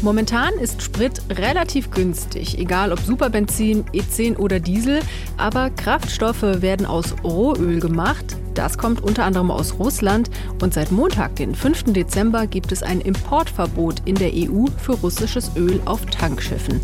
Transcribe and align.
Momentan 0.00 0.54
ist 0.54 0.80
Sprit 0.80 1.20
relativ 1.28 1.90
günstig, 1.90 2.56
egal 2.56 2.92
ob 2.92 3.00
Superbenzin, 3.00 3.84
E10 3.86 4.36
oder 4.36 4.60
Diesel, 4.60 5.00
aber 5.36 5.70
Kraftstoffe 5.70 6.42
werden 6.42 6.86
aus 6.86 7.16
Rohöl 7.24 7.80
gemacht. 7.80 8.36
Das 8.54 8.78
kommt 8.78 9.02
unter 9.02 9.24
anderem 9.24 9.50
aus 9.50 9.74
Russland 9.78 10.30
und 10.62 10.72
seit 10.72 10.92
Montag, 10.92 11.34
den 11.36 11.52
5. 11.52 11.92
Dezember, 11.92 12.46
gibt 12.46 12.70
es 12.70 12.84
ein 12.84 13.00
Importverbot 13.00 14.02
in 14.04 14.14
der 14.14 14.30
EU 14.32 14.66
für 14.80 14.92
russisches 14.92 15.50
Öl 15.56 15.80
auf 15.84 16.06
Tankschiffen. 16.06 16.80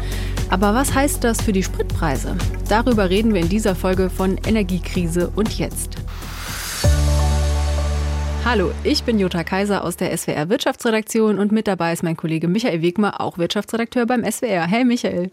Aber 0.50 0.74
was 0.74 0.92
heißt 0.92 1.22
das 1.22 1.40
für 1.40 1.52
die 1.52 1.62
Spritpreise? 1.62 2.36
Darüber 2.68 3.10
reden 3.10 3.32
wir 3.32 3.42
in 3.42 3.48
dieser 3.48 3.76
Folge 3.76 4.10
von 4.10 4.38
Energiekrise 4.44 5.30
und 5.36 5.56
jetzt. 5.56 5.98
Hallo, 8.44 8.72
ich 8.84 9.02
bin 9.04 9.18
Jutta 9.18 9.42
Kaiser 9.42 9.82
aus 9.82 9.96
der 9.96 10.14
SWR 10.14 10.50
Wirtschaftsredaktion 10.50 11.38
und 11.38 11.50
mit 11.50 11.66
dabei 11.66 11.94
ist 11.94 12.02
mein 12.02 12.14
Kollege 12.14 12.46
Michael 12.46 12.82
Wegmer, 12.82 13.22
auch 13.22 13.38
Wirtschaftsredakteur 13.38 14.04
beim 14.04 14.22
SWR. 14.30 14.66
Hey 14.66 14.84
Michael. 14.84 15.30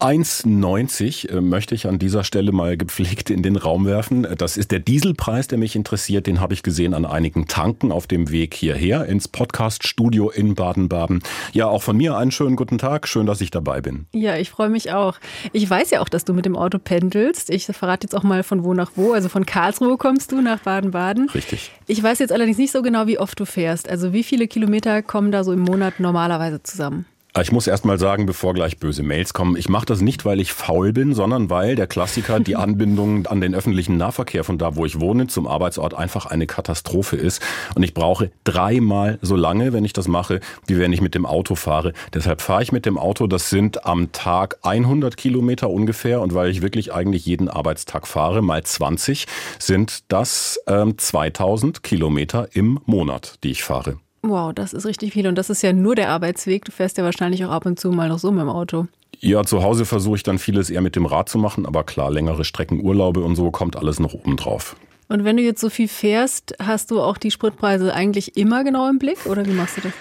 1,90 0.00 1.28
äh, 1.28 1.40
möchte 1.42 1.74
ich 1.74 1.86
an 1.86 1.98
dieser 1.98 2.24
Stelle 2.24 2.52
mal 2.52 2.78
gepflegt 2.78 3.28
in 3.28 3.42
den 3.42 3.56
Raum 3.56 3.84
werfen. 3.84 4.26
Das 4.38 4.56
ist 4.56 4.70
der 4.70 4.78
Dieselpreis, 4.78 5.46
der 5.46 5.58
mich 5.58 5.76
interessiert. 5.76 6.26
Den 6.26 6.40
habe 6.40 6.54
ich 6.54 6.62
gesehen 6.62 6.94
an 6.94 7.04
einigen 7.04 7.48
Tanken 7.48 7.92
auf 7.92 8.06
dem 8.06 8.30
Weg 8.30 8.54
hierher 8.54 9.04
ins 9.04 9.28
Podcast-Studio 9.28 10.30
in 10.30 10.54
Baden-Baden. 10.54 11.22
Ja, 11.52 11.66
auch 11.66 11.82
von 11.82 11.98
mir 11.98 12.16
einen 12.16 12.30
schönen 12.30 12.56
guten 12.56 12.78
Tag. 12.78 13.08
Schön, 13.08 13.26
dass 13.26 13.42
ich 13.42 13.50
dabei 13.50 13.82
bin. 13.82 14.06
Ja, 14.12 14.36
ich 14.36 14.48
freue 14.48 14.70
mich 14.70 14.92
auch. 14.92 15.18
Ich 15.52 15.68
weiß 15.68 15.90
ja 15.90 16.00
auch, 16.00 16.08
dass 16.08 16.24
du 16.24 16.32
mit 16.32 16.46
dem 16.46 16.56
Auto 16.56 16.78
pendelst. 16.78 17.50
Ich 17.50 17.66
verrate 17.66 18.06
jetzt 18.06 18.14
auch 18.14 18.22
mal 18.22 18.42
von 18.42 18.64
wo 18.64 18.72
nach 18.72 18.92
wo. 18.96 19.12
Also 19.12 19.28
von 19.28 19.44
Karlsruhe 19.44 19.98
kommst 19.98 20.32
du 20.32 20.40
nach 20.40 20.60
Baden-Baden. 20.60 21.28
Richtig. 21.28 21.72
Ich 21.86 22.02
weiß 22.02 22.20
jetzt 22.20 22.32
allerdings 22.32 22.56
nicht 22.56 22.72
so 22.72 22.80
genau, 22.80 23.06
wie 23.06 23.18
oft 23.18 23.38
du 23.38 23.44
fährst. 23.44 23.86
Also 23.86 24.14
wie 24.14 24.22
viele 24.22 24.48
Kilometer 24.48 25.02
kommen 25.02 25.30
da 25.30 25.44
so 25.44 25.52
im 25.52 25.60
Monat 25.60 26.00
normalerweise 26.00 26.62
zusammen? 26.62 27.04
Ich 27.38 27.52
muss 27.52 27.68
erst 27.68 27.84
mal 27.84 27.98
sagen, 27.98 28.26
bevor 28.26 28.54
gleich 28.54 28.78
böse 28.78 29.04
Mails 29.04 29.32
kommen, 29.32 29.56
ich 29.56 29.68
mache 29.68 29.86
das 29.86 30.00
nicht, 30.00 30.24
weil 30.24 30.40
ich 30.40 30.52
faul 30.52 30.92
bin, 30.92 31.14
sondern 31.14 31.48
weil 31.48 31.76
der 31.76 31.86
Klassiker 31.86 32.40
die 32.40 32.56
Anbindung 32.56 33.28
an 33.28 33.40
den 33.40 33.54
öffentlichen 33.54 33.96
Nahverkehr 33.96 34.42
von 34.42 34.58
da, 34.58 34.74
wo 34.74 34.84
ich 34.84 34.98
wohne, 34.98 35.28
zum 35.28 35.46
Arbeitsort 35.46 35.94
einfach 35.94 36.26
eine 36.26 36.48
Katastrophe 36.48 37.16
ist. 37.16 37.40
Und 37.76 37.84
ich 37.84 37.94
brauche 37.94 38.32
dreimal 38.42 39.20
so 39.22 39.36
lange, 39.36 39.72
wenn 39.72 39.84
ich 39.84 39.92
das 39.92 40.08
mache, 40.08 40.40
wie 40.66 40.78
wenn 40.78 40.92
ich 40.92 41.00
mit 41.00 41.14
dem 41.14 41.24
Auto 41.24 41.54
fahre. 41.54 41.92
Deshalb 42.12 42.40
fahre 42.40 42.64
ich 42.64 42.72
mit 42.72 42.84
dem 42.84 42.98
Auto. 42.98 43.28
Das 43.28 43.48
sind 43.48 43.86
am 43.86 44.10
Tag 44.10 44.58
100 44.62 45.16
Kilometer 45.16 45.70
ungefähr. 45.70 46.20
Und 46.20 46.34
weil 46.34 46.50
ich 46.50 46.62
wirklich 46.62 46.92
eigentlich 46.92 47.26
jeden 47.26 47.48
Arbeitstag 47.48 48.08
fahre, 48.08 48.42
mal 48.42 48.64
20, 48.64 49.26
sind 49.60 50.00
das 50.08 50.58
ähm, 50.66 50.98
2000 50.98 51.84
Kilometer 51.84 52.48
im 52.52 52.80
Monat, 52.86 53.34
die 53.44 53.52
ich 53.52 53.62
fahre. 53.62 53.98
Wow, 54.22 54.52
das 54.54 54.72
ist 54.72 54.84
richtig 54.84 55.12
viel. 55.12 55.26
Und 55.26 55.36
das 55.36 55.50
ist 55.50 55.62
ja 55.62 55.72
nur 55.72 55.94
der 55.94 56.10
Arbeitsweg. 56.10 56.64
Du 56.64 56.72
fährst 56.72 56.98
ja 56.98 57.04
wahrscheinlich 57.04 57.44
auch 57.44 57.50
ab 57.50 57.66
und 57.66 57.80
zu 57.80 57.90
mal 57.90 58.08
noch 58.08 58.18
so 58.18 58.30
mit 58.30 58.42
dem 58.42 58.48
Auto. 58.48 58.86
Ja, 59.18 59.44
zu 59.44 59.62
Hause 59.62 59.84
versuche 59.84 60.16
ich 60.16 60.22
dann 60.22 60.38
vieles 60.38 60.70
eher 60.70 60.80
mit 60.80 60.96
dem 60.96 61.06
Rad 61.06 61.28
zu 61.28 61.38
machen, 61.38 61.66
aber 61.66 61.84
klar, 61.84 62.10
längere 62.10 62.44
Strecken, 62.44 62.80
Urlaube 62.80 63.20
und 63.20 63.36
so 63.36 63.50
kommt 63.50 63.76
alles 63.76 64.00
noch 64.00 64.14
oben 64.14 64.36
drauf. 64.36 64.76
Und 65.08 65.24
wenn 65.24 65.36
du 65.36 65.42
jetzt 65.42 65.60
so 65.60 65.68
viel 65.68 65.88
fährst, 65.88 66.54
hast 66.58 66.90
du 66.90 67.00
auch 67.02 67.18
die 67.18 67.30
Spritpreise 67.30 67.92
eigentlich 67.92 68.36
immer 68.36 68.64
genau 68.64 68.88
im 68.88 68.98
Blick 68.98 69.26
oder 69.26 69.44
wie 69.44 69.52
machst 69.52 69.78
du 69.78 69.80
das? 69.82 69.92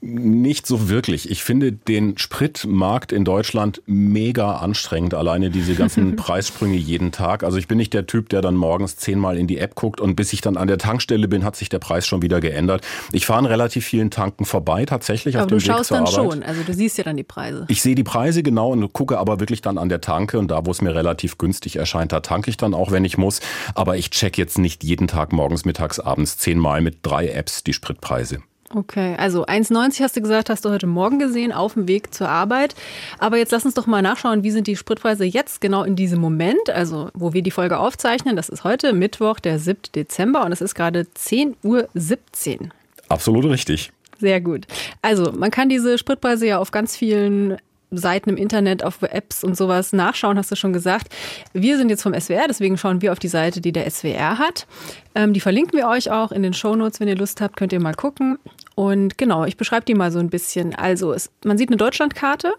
Nicht 0.00 0.66
so 0.66 0.88
wirklich. 0.88 1.30
Ich 1.30 1.42
finde 1.42 1.72
den 1.72 2.18
Spritmarkt 2.18 3.12
in 3.12 3.24
Deutschland 3.24 3.82
mega 3.86 4.56
anstrengend. 4.56 5.14
Alleine 5.14 5.50
diese 5.50 5.74
ganzen 5.74 6.16
Preissprünge 6.16 6.76
jeden 6.76 7.10
Tag. 7.10 7.42
Also 7.42 7.58
ich 7.58 7.66
bin 7.66 7.78
nicht 7.78 7.94
der 7.94 8.06
Typ, 8.06 8.28
der 8.28 8.40
dann 8.40 8.54
morgens 8.54 8.96
zehnmal 8.96 9.36
in 9.36 9.46
die 9.46 9.58
App 9.58 9.74
guckt 9.74 10.00
und 10.00 10.14
bis 10.14 10.32
ich 10.32 10.40
dann 10.40 10.56
an 10.56 10.68
der 10.68 10.78
Tankstelle 10.78 11.26
bin, 11.26 11.44
hat 11.44 11.56
sich 11.56 11.68
der 11.68 11.80
Preis 11.80 12.06
schon 12.06 12.22
wieder 12.22 12.40
geändert. 12.40 12.86
Ich 13.12 13.26
fahre 13.26 13.40
an 13.40 13.46
relativ 13.46 13.84
vielen 13.84 14.10
Tanken 14.10 14.44
vorbei 14.44 14.84
tatsächlich 14.84 15.36
aber 15.36 15.44
auf 15.44 15.48
dem 15.48 15.56
Weg 15.56 15.64
zur 15.64 15.74
Arbeit. 15.74 15.90
Aber 15.90 16.00
du 16.00 16.06
schaust 16.06 16.22
dann 16.22 16.30
schon. 16.30 16.42
Also 16.42 16.62
du 16.62 16.74
siehst 16.74 16.98
ja 16.98 17.04
dann 17.04 17.16
die 17.16 17.24
Preise. 17.24 17.64
Ich 17.68 17.82
sehe 17.82 17.94
die 17.94 18.04
Preise 18.04 18.42
genau 18.42 18.70
und 18.70 18.92
gucke 18.92 19.18
aber 19.18 19.40
wirklich 19.40 19.62
dann 19.62 19.78
an 19.78 19.88
der 19.88 20.00
Tanke 20.00 20.38
und 20.38 20.50
da, 20.50 20.64
wo 20.64 20.70
es 20.70 20.80
mir 20.80 20.94
relativ 20.94 21.38
günstig 21.38 21.76
erscheint, 21.76 22.12
da 22.12 22.20
tanke 22.20 22.50
ich 22.50 22.56
dann 22.56 22.74
auch, 22.74 22.92
wenn 22.92 23.04
ich 23.04 23.18
muss. 23.18 23.40
Aber 23.74 23.96
ich 23.96 24.10
check 24.10 24.38
jetzt 24.38 24.58
nicht 24.58 24.84
jeden 24.84 25.08
Tag 25.08 25.32
morgens, 25.32 25.64
mittags, 25.64 25.98
abends 25.98 26.38
zehnmal 26.38 26.80
mit 26.80 26.98
drei 27.02 27.28
Apps 27.28 27.64
die 27.64 27.72
Spritpreise. 27.72 28.38
Okay, 28.74 29.16
also 29.16 29.46
1,90 29.46 30.02
hast 30.02 30.16
du 30.16 30.20
gesagt, 30.20 30.50
hast 30.50 30.64
du 30.64 30.70
heute 30.70 30.86
Morgen 30.86 31.18
gesehen 31.18 31.52
auf 31.52 31.72
dem 31.72 31.88
Weg 31.88 32.12
zur 32.12 32.28
Arbeit. 32.28 32.74
Aber 33.18 33.38
jetzt 33.38 33.50
lass 33.50 33.64
uns 33.64 33.74
doch 33.74 33.86
mal 33.86 34.02
nachschauen, 34.02 34.42
wie 34.42 34.50
sind 34.50 34.66
die 34.66 34.76
Spritpreise 34.76 35.24
jetzt 35.24 35.62
genau 35.62 35.84
in 35.84 35.96
diesem 35.96 36.20
Moment, 36.20 36.68
also 36.68 37.10
wo 37.14 37.32
wir 37.32 37.42
die 37.42 37.50
Folge 37.50 37.78
aufzeichnen. 37.78 38.36
Das 38.36 38.50
ist 38.50 38.64
heute 38.64 38.92
Mittwoch, 38.92 39.40
der 39.40 39.58
7. 39.58 39.80
Dezember 39.94 40.44
und 40.44 40.52
es 40.52 40.60
ist 40.60 40.74
gerade 40.74 41.06
10.17 41.16 41.64
Uhr. 41.64 42.68
Absolut 43.08 43.46
richtig. 43.46 43.90
Sehr 44.18 44.40
gut. 44.40 44.66
Also 45.00 45.32
man 45.32 45.50
kann 45.50 45.70
diese 45.70 45.96
Spritpreise 45.96 46.46
ja 46.46 46.58
auf 46.58 46.70
ganz 46.70 46.94
vielen 46.94 47.56
Seiten 47.90 48.30
im 48.30 48.36
Internet, 48.36 48.84
auf 48.84 49.00
Apps 49.02 49.42
und 49.42 49.56
sowas 49.56 49.92
nachschauen, 49.92 50.36
hast 50.36 50.50
du 50.50 50.56
schon 50.56 50.72
gesagt. 50.72 51.14
Wir 51.52 51.78
sind 51.78 51.88
jetzt 51.88 52.02
vom 52.02 52.18
SWR, 52.18 52.46
deswegen 52.46 52.76
schauen 52.76 53.00
wir 53.00 53.12
auf 53.12 53.18
die 53.18 53.28
Seite, 53.28 53.60
die 53.60 53.72
der 53.72 53.90
SWR 53.90 54.38
hat. 54.38 54.66
Ähm, 55.14 55.32
die 55.32 55.40
verlinken 55.40 55.78
wir 55.78 55.88
euch 55.88 56.10
auch 56.10 56.30
in 56.30 56.42
den 56.42 56.52
Shownotes, 56.52 57.00
wenn 57.00 57.08
ihr 57.08 57.16
Lust 57.16 57.40
habt, 57.40 57.56
könnt 57.56 57.72
ihr 57.72 57.80
mal 57.80 57.94
gucken. 57.94 58.38
Und 58.78 59.18
genau, 59.18 59.44
ich 59.44 59.56
beschreibe 59.56 59.86
die 59.86 59.96
mal 59.96 60.12
so 60.12 60.20
ein 60.20 60.30
bisschen. 60.30 60.72
Also 60.72 61.12
es, 61.12 61.32
man 61.44 61.58
sieht 61.58 61.68
eine 61.68 61.78
Deutschlandkarte, 61.78 62.52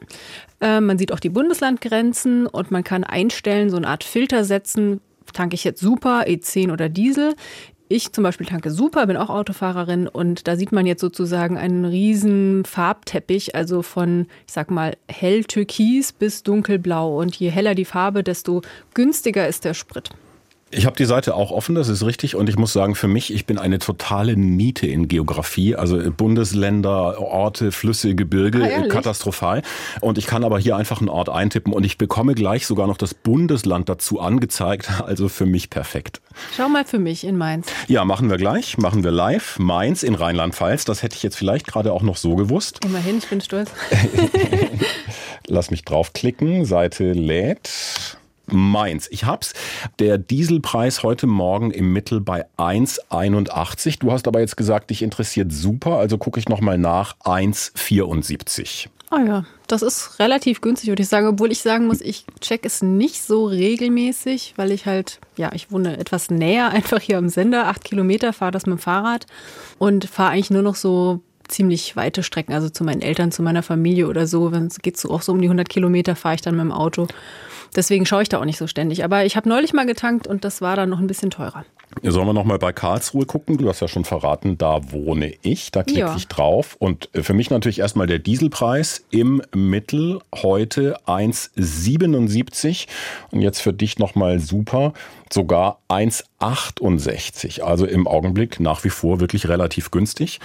äh, 0.60 0.82
man 0.82 0.98
sieht 0.98 1.14
auch 1.14 1.22
die 1.22 1.30
Bundeslandgrenzen 1.30 2.46
und 2.46 2.72
man 2.72 2.84
kann 2.84 3.06
einstellen, 3.06 3.70
so 3.70 3.78
eine 3.78 3.88
Art 3.88 4.04
Filter 4.04 4.44
setzen, 4.44 5.00
tanke 5.32 5.56
ich 5.56 5.64
jetzt 5.64 5.80
Super, 5.80 6.26
E10 6.28 6.74
oder 6.74 6.90
Diesel. 6.90 7.36
Ich 7.88 8.12
zum 8.12 8.26
Beispiel 8.26 8.46
tanke 8.46 8.70
super, 8.70 9.08
bin 9.08 9.16
auch 9.16 9.30
Autofahrerin 9.30 10.10
und 10.10 10.46
da 10.50 10.58
sieht 10.58 10.74
man 10.74 10.86
jetzt 10.86 11.00
sozusagen 11.00 11.58
einen 11.58 11.86
riesen 11.86 12.66
Farbteppich, 12.66 13.56
also 13.56 13.82
von, 13.82 14.28
ich 14.46 14.52
sag 14.52 14.72
mal, 14.72 14.98
hell 15.08 15.46
türkis 15.46 16.12
bis 16.12 16.44
dunkelblau. 16.44 17.18
Und 17.18 17.34
je 17.38 17.50
heller 17.50 17.76
die 17.76 17.86
Farbe, 17.86 18.26
desto 18.26 18.62
günstiger 18.94 19.48
ist 19.48 19.64
der 19.64 19.74
Sprit. 19.74 20.10
Ich 20.72 20.86
habe 20.86 20.96
die 20.96 21.06
Seite 21.06 21.34
auch 21.34 21.52
offen, 21.52 21.74
das 21.74 21.90
ist 21.90 22.06
richtig. 22.06 22.36
Und 22.36 22.48
ich 22.48 22.56
muss 22.56 22.74
sagen, 22.74 22.94
für 22.94 23.08
mich, 23.08 23.34
ich 23.34 23.48
bin 23.48 23.58
eine 23.58 23.80
totale 23.80 24.38
Niete 24.38 24.86
in 24.86 25.08
Geografie. 25.08 25.76
Also 25.76 26.00
Bundesländer, 26.12 27.20
Orte, 27.20 27.72
Flüsse, 27.72 28.14
Gebirge, 28.14 28.64
ah, 28.64 28.88
katastrophal. 28.88 29.64
Und 30.02 30.20
ich 30.20 30.28
kann 30.28 30.44
aber 30.44 30.60
hier 30.60 30.76
einfach 30.76 31.00
einen 31.00 31.10
Ort 31.10 31.30
eintippen 31.30 31.74
und 31.74 31.84
ich 31.86 31.98
bekomme 31.98 32.36
gleich 32.36 32.68
sogar 32.68 32.86
noch 32.86 32.98
das 32.98 33.14
Bundesland 33.14 33.90
dazu 33.90 34.20
angezeigt. 34.20 34.90
Also 35.10 35.28
für 35.28 35.48
mich 35.48 35.72
perfekt. 35.72 36.22
Schau 36.56 36.70
mal 36.70 36.86
für 36.86 37.00
mich 37.00 37.24
in 37.24 37.36
Mainz. 37.36 37.68
Ja, 37.88 38.06
machen 38.06 38.30
wir 38.30 38.38
gleich. 38.38 38.78
Machen 38.78 39.04
wir 39.04 39.10
live. 39.10 39.58
Mainz 39.58 40.04
in 40.04 40.14
Rheinland-Pfalz. 40.14 40.86
Das 40.86 41.02
hätte 41.02 41.16
ich 41.16 41.24
jetzt 41.24 41.36
vielleicht 41.36 41.66
gerade 41.66 41.94
auch 41.94 42.04
noch 42.04 42.18
so 42.18 42.36
gewusst. 42.36 42.86
Immerhin, 42.86 43.18
ich 43.18 43.28
bin 43.28 43.42
stolz. 43.42 43.72
Lass 45.48 45.72
mich 45.72 45.84
draufklicken. 45.84 46.66
Seite 46.66 47.14
lädt. 47.14 48.19
Mainz. 48.52 49.08
Ich 49.12 49.26
hab's. 49.26 49.54
Der 50.00 50.18
Dieselpreis 50.18 51.04
heute 51.04 51.28
Morgen 51.28 51.72
im 51.72 51.94
Mittel 51.94 52.22
bei 52.22 52.46
1,81. 52.58 54.00
Du 54.00 54.12
hast 54.12 54.28
aber 54.28 54.40
jetzt 54.40 54.58
gesagt, 54.58 54.90
dich 54.90 55.02
interessiert 55.02 55.52
super, 55.52 55.98
also 55.98 56.18
gucke 56.18 56.40
ich 56.40 56.50
nochmal 56.50 56.78
nach. 56.78 57.16
1,74. 57.20 58.88
Oh 59.12 59.18
ja, 59.18 59.44
das 59.66 59.82
ist 59.82 60.20
relativ 60.20 60.62
günstig, 60.62 60.90
würde 60.90 61.02
ich 61.02 61.10
sagen. 61.10 61.26
Obwohl 61.28 61.52
ich 61.52 61.62
sagen 61.62 61.88
muss, 61.88 62.00
ich 62.00 62.26
check 62.42 62.64
es 62.64 62.84
nicht 62.84 63.24
so 63.24 63.46
regelmäßig, 63.46 64.54
weil 64.56 64.72
ich 64.72 64.86
halt, 64.86 65.20
ja, 65.36 65.52
ich 65.54 65.72
wohne 65.72 65.98
etwas 65.98 66.30
näher 66.30 66.70
einfach 66.72 67.02
hier 67.02 67.18
am 67.18 67.30
Sender. 67.30 67.68
Acht 67.68 67.84
Kilometer, 67.84 68.34
fahre 68.34 68.52
das 68.52 68.68
mit 68.68 68.78
dem 68.78 68.82
Fahrrad 68.82 69.26
und 69.80 70.06
fahre 70.06 70.32
eigentlich 70.32 70.52
nur 70.52 70.62
noch 70.62 70.76
so 70.76 71.22
ziemlich 71.48 71.96
weite 71.96 72.22
Strecken, 72.22 72.54
also 72.54 72.70
zu 72.70 72.84
meinen 72.84 73.02
Eltern, 73.02 73.32
zu 73.32 73.42
meiner 73.42 73.64
Familie 73.64 74.08
oder 74.08 74.28
so. 74.28 74.52
Wenn 74.52 74.68
es 74.68 74.80
geht 74.80 74.98
so 74.98 75.10
auch 75.10 75.24
so 75.24 75.32
um 75.32 75.42
die 75.42 75.48
100 75.48 75.68
Kilometer, 75.68 76.16
fahre 76.16 76.36
ich 76.36 76.42
dann 76.42 76.56
mit 76.56 76.66
dem 76.66 76.72
Auto. 76.72 77.08
Deswegen 77.76 78.06
schaue 78.06 78.24
ich 78.24 78.30
da 78.30 78.40
auch 78.40 78.46
nicht 78.46 78.58
so 78.58 78.68
ständig. 78.68 79.04
Aber 79.04 79.26
ich 79.26 79.36
habe 79.36 79.48
neulich 79.50 79.74
mal 79.74 79.86
getankt 79.86 80.28
und 80.28 80.44
das 80.46 80.62
war 80.62 80.76
dann 80.76 80.90
noch 80.90 81.00
ein 81.00 81.08
bisschen 81.08 81.32
teurer. 81.32 81.66
Sollen 82.04 82.28
wir 82.28 82.34
noch 82.34 82.46
mal 82.46 82.60
bei 82.60 82.72
Karlsruhe 82.72 83.26
gucken? 83.26 83.58
Du 83.58 83.68
hast 83.68 83.80
ja 83.80 83.88
schon 83.88 84.06
verraten, 84.06 84.58
da 84.58 84.92
wohne 84.92 85.34
ich. 85.42 85.72
Da 85.72 85.84
klicke 85.84 86.00
ja. 86.02 86.16
ich 86.16 86.28
drauf. 86.28 86.76
Und 86.80 87.10
für 87.14 87.34
mich 87.34 87.50
natürlich 87.50 87.80
erstmal 87.80 88.06
der 88.06 88.20
Dieselpreis 88.20 89.04
im 89.10 89.42
Mittel 89.56 90.20
heute 90.36 90.98
1,77. 91.08 92.88
Und 93.32 93.42
jetzt 93.42 93.62
für 93.62 93.74
dich 93.74 93.98
noch 93.98 94.14
mal 94.14 94.40
super, 94.40 94.94
sogar 95.34 95.82
1,68. 95.90 97.62
Also 97.62 97.86
im 97.86 98.08
Augenblick 98.08 98.60
nach 98.60 98.84
wie 98.84 98.90
vor 98.90 99.20
wirklich 99.20 99.48
relativ 99.48 99.92
günstig. 99.92 100.40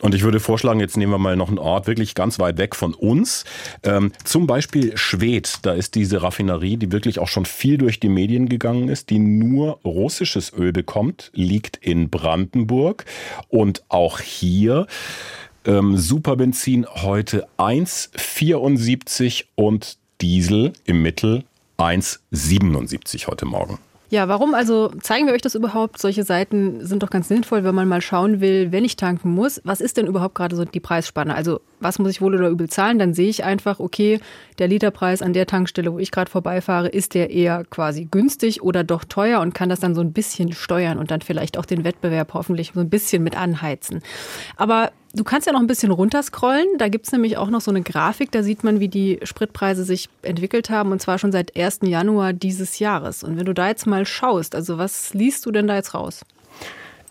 Und 0.00 0.14
ich 0.14 0.22
würde 0.22 0.40
vorschlagen, 0.40 0.80
jetzt 0.80 0.96
nehmen 0.96 1.12
wir 1.12 1.18
mal 1.18 1.36
noch 1.36 1.48
einen 1.48 1.58
Ort 1.58 1.86
wirklich 1.86 2.14
ganz 2.14 2.38
weit 2.38 2.58
weg 2.58 2.74
von 2.74 2.94
uns. 2.94 3.44
Ähm, 3.82 4.12
zum 4.24 4.46
Beispiel 4.46 4.96
Schwedt. 4.96 5.58
Da 5.62 5.72
ist 5.72 5.94
diese 5.94 6.22
Raffinerie, 6.22 6.76
die 6.76 6.90
wirklich 6.92 7.18
auch 7.18 7.28
schon 7.28 7.44
viel 7.44 7.76
durch 7.76 8.00
die 8.00 8.08
Medien 8.08 8.48
gegangen 8.48 8.88
ist, 8.88 9.10
die 9.10 9.18
nur 9.18 9.78
russisches 9.84 10.52
Öl 10.52 10.72
bekommt, 10.72 11.30
liegt 11.34 11.76
in 11.76 12.08
Brandenburg. 12.08 13.04
Und 13.48 13.84
auch 13.88 14.20
hier 14.20 14.86
ähm, 15.66 15.98
Superbenzin 15.98 16.86
heute 16.86 17.46
1,74 17.58 19.44
und 19.54 19.98
Diesel 20.20 20.72
im 20.84 21.02
Mittel 21.02 21.44
1,77 21.78 23.26
heute 23.26 23.46
Morgen. 23.46 23.78
Ja, 24.10 24.26
warum 24.26 24.54
also 24.54 24.88
zeigen 25.00 25.26
wir 25.26 25.34
euch 25.34 25.40
das 25.40 25.54
überhaupt? 25.54 26.00
Solche 26.00 26.24
Seiten 26.24 26.84
sind 26.84 27.04
doch 27.04 27.10
ganz 27.10 27.28
sinnvoll, 27.28 27.62
wenn 27.62 27.76
man 27.76 27.86
mal 27.86 28.00
schauen 28.00 28.40
will, 28.40 28.72
wenn 28.72 28.84
ich 28.84 28.96
tanken 28.96 29.30
muss, 29.30 29.60
was 29.62 29.80
ist 29.80 29.96
denn 29.96 30.08
überhaupt 30.08 30.34
gerade 30.34 30.56
so 30.56 30.64
die 30.64 30.80
Preisspanne? 30.80 31.32
Also 31.32 31.60
was 31.78 32.00
muss 32.00 32.10
ich 32.10 32.20
wohl 32.20 32.34
oder 32.34 32.48
übel 32.48 32.68
zahlen? 32.68 32.98
Dann 32.98 33.14
sehe 33.14 33.28
ich 33.28 33.44
einfach, 33.44 33.78
okay, 33.78 34.18
der 34.58 34.66
Literpreis 34.66 35.22
an 35.22 35.32
der 35.32 35.46
Tankstelle, 35.46 35.92
wo 35.92 36.00
ich 36.00 36.10
gerade 36.10 36.28
vorbeifahre, 36.28 36.88
ist 36.88 37.14
der 37.14 37.30
eher 37.30 37.64
quasi 37.70 38.08
günstig 38.10 38.62
oder 38.62 38.82
doch 38.82 39.04
teuer 39.04 39.40
und 39.40 39.54
kann 39.54 39.68
das 39.68 39.78
dann 39.78 39.94
so 39.94 40.00
ein 40.00 40.12
bisschen 40.12 40.52
steuern 40.52 40.98
und 40.98 41.12
dann 41.12 41.20
vielleicht 41.20 41.56
auch 41.56 41.64
den 41.64 41.84
Wettbewerb 41.84 42.34
hoffentlich 42.34 42.72
so 42.74 42.80
ein 42.80 42.90
bisschen 42.90 43.22
mit 43.22 43.36
anheizen. 43.36 44.02
Aber 44.56 44.90
Du 45.12 45.24
kannst 45.24 45.46
ja 45.46 45.52
noch 45.52 45.60
ein 45.60 45.66
bisschen 45.66 45.90
runterscrollen. 45.90 46.78
Da 46.78 46.88
gibt 46.88 47.06
es 47.06 47.12
nämlich 47.12 47.36
auch 47.36 47.50
noch 47.50 47.60
so 47.60 47.70
eine 47.70 47.82
Grafik, 47.82 48.30
da 48.30 48.42
sieht 48.42 48.62
man, 48.62 48.78
wie 48.78 48.88
die 48.88 49.18
Spritpreise 49.24 49.84
sich 49.84 50.08
entwickelt 50.22 50.70
haben 50.70 50.92
und 50.92 51.02
zwar 51.02 51.18
schon 51.18 51.32
seit 51.32 51.56
1. 51.56 51.80
Januar 51.82 52.32
dieses 52.32 52.78
Jahres. 52.78 53.24
Und 53.24 53.36
wenn 53.36 53.46
du 53.46 53.54
da 53.54 53.68
jetzt 53.68 53.86
mal 53.86 54.06
schaust, 54.06 54.54
also 54.54 54.78
was 54.78 55.12
liest 55.12 55.44
du 55.46 55.50
denn 55.50 55.66
da 55.66 55.74
jetzt 55.74 55.94
raus? 55.94 56.20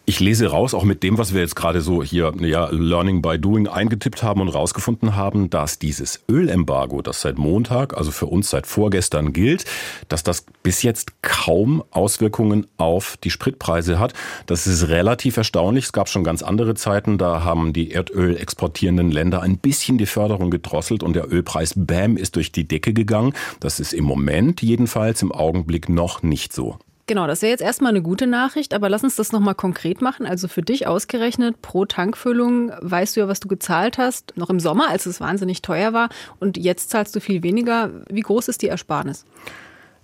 Ich 0.09 0.19
lese 0.19 0.47
raus, 0.47 0.73
auch 0.73 0.85
mit 0.85 1.03
dem, 1.03 1.19
was 1.19 1.35
wir 1.35 1.41
jetzt 1.41 1.55
gerade 1.55 1.81
so 1.81 2.01
hier 2.01 2.33
ja, 2.39 2.67
Learning 2.71 3.21
by 3.21 3.37
Doing 3.37 3.67
eingetippt 3.67 4.23
haben 4.23 4.41
und 4.41 4.47
rausgefunden 4.47 5.15
haben, 5.15 5.51
dass 5.51 5.77
dieses 5.77 6.23
Ölembargo, 6.27 7.03
das 7.03 7.21
seit 7.21 7.37
Montag, 7.37 7.95
also 7.95 8.09
für 8.09 8.25
uns 8.25 8.49
seit 8.49 8.65
vorgestern 8.65 9.33
gilt, 9.33 9.65
dass 10.07 10.23
das 10.23 10.45
bis 10.63 10.81
jetzt 10.81 11.21
kaum 11.21 11.83
Auswirkungen 11.91 12.65
auf 12.77 13.17
die 13.23 13.29
Spritpreise 13.29 13.99
hat. 13.99 14.13
Das 14.47 14.65
ist 14.65 14.87
relativ 14.87 15.37
erstaunlich. 15.37 15.85
Es 15.85 15.93
gab 15.93 16.09
schon 16.09 16.23
ganz 16.23 16.41
andere 16.41 16.73
Zeiten, 16.73 17.19
da 17.19 17.43
haben 17.43 17.71
die 17.71 17.91
Erdöl 17.91 18.35
exportierenden 18.35 19.11
Länder 19.11 19.43
ein 19.43 19.59
bisschen 19.59 19.99
die 19.99 20.07
Förderung 20.07 20.49
gedrosselt 20.49 21.03
und 21.03 21.13
der 21.13 21.31
Ölpreis 21.31 21.75
Bam 21.75 22.17
ist 22.17 22.35
durch 22.35 22.51
die 22.51 22.67
Decke 22.67 22.93
gegangen. 22.93 23.33
Das 23.59 23.79
ist 23.79 23.93
im 23.93 24.05
Moment 24.05 24.63
jedenfalls 24.63 25.21
im 25.21 25.31
Augenblick 25.31 25.87
noch 25.87 26.23
nicht 26.23 26.51
so. 26.51 26.79
Genau, 27.09 27.25
das 27.25 27.41
wäre 27.41 27.49
jetzt 27.49 27.63
erstmal 27.63 27.89
eine 27.89 28.03
gute 28.03 28.27
Nachricht, 28.27 28.71
aber 28.75 28.87
lass 28.87 29.03
uns 29.03 29.15
das 29.15 29.31
nochmal 29.31 29.55
konkret 29.55 29.99
machen. 29.99 30.27
Also 30.27 30.47
für 30.47 30.61
dich 30.61 30.85
ausgerechnet 30.85 31.59
pro 31.59 31.85
Tankfüllung 31.85 32.71
weißt 32.81 33.15
du 33.15 33.21
ja, 33.21 33.27
was 33.27 33.39
du 33.39 33.47
gezahlt 33.47 33.97
hast, 33.97 34.37
noch 34.37 34.51
im 34.51 34.59
Sommer, 34.59 34.89
als 34.89 35.07
es 35.07 35.19
wahnsinnig 35.19 35.63
teuer 35.63 35.91
war 35.91 36.09
und 36.39 36.55
jetzt 36.55 36.91
zahlst 36.91 37.15
du 37.15 37.19
viel 37.19 37.41
weniger. 37.41 37.89
Wie 38.11 38.21
groß 38.21 38.47
ist 38.47 38.61
die 38.61 38.67
Ersparnis? 38.67 39.25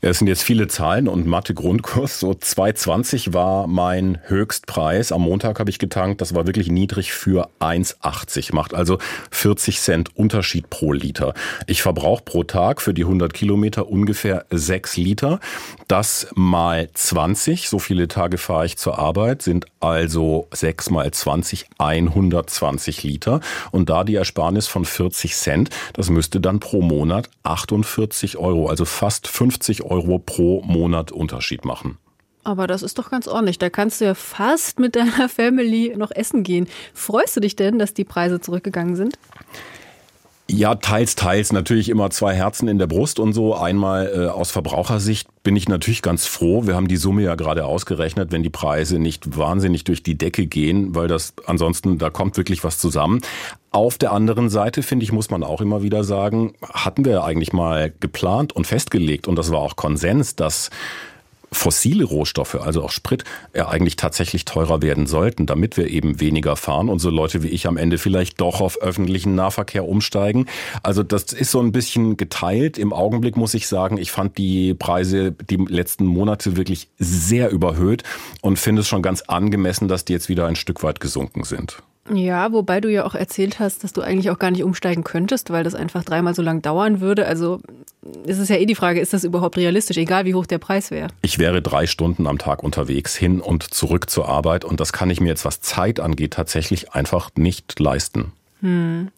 Es 0.02 0.20
sind 0.20 0.28
jetzt 0.28 0.44
viele 0.44 0.68
Zahlen 0.68 1.08
und 1.08 1.26
Mathe-Grundkurs. 1.26 2.20
So 2.20 2.32
2,20 2.32 3.34
war 3.34 3.66
mein 3.66 4.20
Höchstpreis. 4.28 5.12
Am 5.12 5.22
Montag 5.22 5.60
habe 5.60 5.70
ich 5.72 5.80
getankt. 5.80 6.22
Das 6.22 6.36
war 6.36 6.46
wirklich 6.46 6.70
niedrig 6.70 7.12
für 7.12 7.50
1,80. 7.60 8.54
Macht 8.54 8.74
also 8.74 9.00
40 9.32 9.80
Cent 9.80 10.16
Unterschied 10.16 10.70
pro 10.70 10.94
Liter. 10.94 11.34
Ich 11.66 11.82
verbrauche 11.82 12.24
pro 12.24 12.44
Tag 12.44 12.82
für 12.82 12.94
die 12.94 13.04
100 13.04 13.34
Kilometer 13.34 13.88
ungefähr 13.88 14.46
6 14.52 14.98
Liter. 14.98 15.40
Das 15.88 16.28
mal 16.36 16.90
20. 16.94 17.68
So 17.68 17.80
viele 17.80 18.08
Tage 18.08 18.38
fahre 18.38 18.68
ich 18.68 18.78
zur 18.78 19.00
Arbeit, 19.00 19.42
sind 19.42 19.66
also 19.80 20.48
6 20.52 20.92
mal 20.92 21.10
20, 21.10 21.68
120 21.80 23.04
Liter. 23.04 23.40
Und 23.72 23.90
da 23.90 24.04
die 24.04 24.16
Ersparnis 24.16 24.68
von 24.68 24.86
40 24.86 25.36
Cent, 25.36 25.70
das 25.94 26.12
müsste 26.12 26.40
dann 26.40 26.60
pro 26.60 26.82
Monat 26.82 27.30
48 27.44 28.38
Euro, 28.38 28.68
also 28.68 28.86
fast 28.86 29.28
50 29.28 29.82
Euro 29.82 29.95
Euro 29.96 30.20
pro 30.20 30.62
Monat 30.64 31.12
Unterschied 31.12 31.64
machen. 31.64 31.98
Aber 32.44 32.68
das 32.68 32.84
ist 32.84 33.00
doch 33.00 33.10
ganz 33.10 33.28
ordentlich. 33.28 33.58
Da 33.58 33.70
kannst 33.70 34.02
du 34.02 34.06
ja 34.06 34.14
fast 34.14 34.80
mit 34.80 34.96
deiner 34.96 35.30
Family 35.30 35.94
noch 35.98 36.12
essen 36.12 36.44
gehen. 36.44 36.68
Freust 36.94 37.36
du 37.36 37.40
dich 37.40 37.56
denn, 37.56 37.80
dass 37.80 37.94
die 37.94 38.04
Preise 38.04 38.40
zurückgegangen 38.40 38.96
sind? 38.96 39.18
Ja, 40.48 40.76
teils, 40.76 41.16
teils. 41.16 41.52
Natürlich 41.52 41.90
immer 41.90 42.12
zwei 42.12 42.36
Herzen 42.36 42.68
in 42.68 42.78
der 42.78 42.86
Brust 42.86 43.20
und 43.20 43.34
so. 43.34 43.56
Einmal 43.56 44.12
äh, 44.14 44.28
aus 44.28 44.52
Verbrauchersicht 44.52 45.28
bin 45.42 45.56
ich 45.56 45.68
natürlich 45.68 46.04
ganz 46.04 46.28
froh. 46.28 46.68
Wir 46.68 46.76
haben 46.76 46.88
die 46.88 46.98
Summe 46.98 47.24
ja 47.24 47.34
gerade 47.34 47.66
ausgerechnet, 47.66 48.32
wenn 48.32 48.44
die 48.44 48.52
Preise 48.52 49.00
nicht 49.00 49.38
wahnsinnig 49.38 49.86
durch 49.86 50.04
die 50.04 50.16
Decke 50.16 50.46
gehen, 50.46 50.94
weil 50.94 51.08
das 51.08 51.34
ansonsten, 51.48 51.98
da 51.98 52.12
kommt 52.12 52.38
wirklich 52.38 52.64
was 52.64 52.78
zusammen. 52.78 53.22
Auf 53.76 53.98
der 53.98 54.14
anderen 54.14 54.50
Seite, 54.50 54.84
finde 54.84 55.04
ich, 55.04 55.12
muss 55.12 55.30
man 55.30 55.44
auch 55.44 55.60
immer 55.60 55.84
wieder 55.84 56.06
sagen, 56.06 56.54
hatten 56.62 57.04
wir 57.04 57.26
eigentlich 57.26 57.52
mal 57.52 57.92
geplant 58.00 58.54
und 58.54 58.66
festgelegt 58.66 59.28
und 59.28 59.36
das 59.36 59.52
war 59.52 59.60
auch 59.60 59.76
Konsens, 59.76 60.38
dass 60.38 60.70
fossile 61.52 62.06
Rohstoffe, 62.06 62.56
also 62.56 62.82
auch 62.82 62.90
Sprit, 62.90 63.26
ja 63.54 63.68
eigentlich 63.68 63.98
tatsächlich 63.98 64.46
teurer 64.46 64.82
werden 64.82 65.08
sollten, 65.08 65.46
damit 65.46 65.76
wir 65.76 65.90
eben 65.90 66.22
weniger 66.22 66.56
fahren 66.56 66.88
und 66.88 67.00
so 67.00 67.10
Leute 67.10 67.44
wie 67.44 67.50
ich 67.50 67.68
am 67.68 67.76
Ende 67.76 67.98
vielleicht 67.98 68.40
doch 68.40 68.62
auf 68.62 68.82
öffentlichen 68.82 69.36
Nahverkehr 69.36 69.86
umsteigen. 69.86 70.46
Also 70.82 71.04
das 71.04 71.34
ist 71.34 71.52
so 71.52 71.60
ein 71.60 71.74
bisschen 71.74 72.16
geteilt. 72.16 72.78
Im 72.78 72.94
Augenblick 72.94 73.36
muss 73.36 73.54
ich 73.56 73.68
sagen, 73.68 73.98
ich 73.98 74.10
fand 74.10 74.38
die 74.38 74.74
Preise 74.74 75.34
die 75.34 75.58
letzten 75.58 76.06
Monate 76.06 76.56
wirklich 76.56 76.88
sehr 76.98 77.50
überhöht 77.50 78.04
und 78.40 78.58
finde 78.58 78.84
es 78.84 78.88
schon 78.88 79.02
ganz 79.02 79.24
angemessen, 79.24 79.90
dass 79.90 80.06
die 80.06 80.14
jetzt 80.14 80.30
wieder 80.30 80.48
ein 80.48 80.56
Stück 80.56 80.82
weit 80.82 81.02
gesunken 81.02 81.44
sind. 81.44 81.84
Ja, 82.14 82.52
wobei 82.52 82.82
du 82.82 82.92
ja 82.92 83.04
auch 83.04 83.16
erzählt 83.16 83.60
hast, 83.60 83.84
dass 83.84 83.92
du 83.92 84.02
eigentlich 84.02 84.30
auch 84.30 84.38
gar 84.38 84.52
nicht 84.52 84.64
umsteigen 84.64 85.04
könntest, 85.04 85.50
weil 85.50 85.64
das 85.64 85.74
einfach 85.74 86.04
dreimal 86.04 86.36
so 86.36 86.44
lang 86.44 86.62
dauern 86.62 87.02
würde. 87.02 87.26
Also 87.26 87.62
es 88.28 88.38
ist 88.38 88.50
ja 88.50 88.58
eh 88.58 88.68
die 88.68 88.76
Frage, 88.76 89.00
ist 89.00 89.14
das 89.14 89.24
überhaupt 89.24 89.58
realistisch, 89.58 89.98
egal 89.98 90.26
wie 90.26 90.36
hoch 90.36 90.46
der 90.46 90.60
Preis 90.60 90.92
wäre? 90.92 91.08
Ich 91.24 91.40
wäre 91.40 91.64
drei 91.64 91.88
Stunden 91.88 92.28
am 92.28 92.38
Tag 92.38 92.62
unterwegs, 92.62 93.16
hin 93.16 93.42
und 93.42 93.64
zurück 93.64 94.10
zur 94.10 94.30
Arbeit 94.30 94.66
und 94.66 94.80
das 94.80 94.94
kann 94.94 95.10
ich 95.10 95.20
mir 95.20 95.30
jetzt, 95.30 95.46
was 95.46 95.62
Zeit 95.62 96.00
angeht, 96.00 96.34
tatsächlich 96.34 96.94
einfach 96.94 97.32
nicht 97.36 97.80
leisten. 97.80 98.34
Hm. 98.62 99.10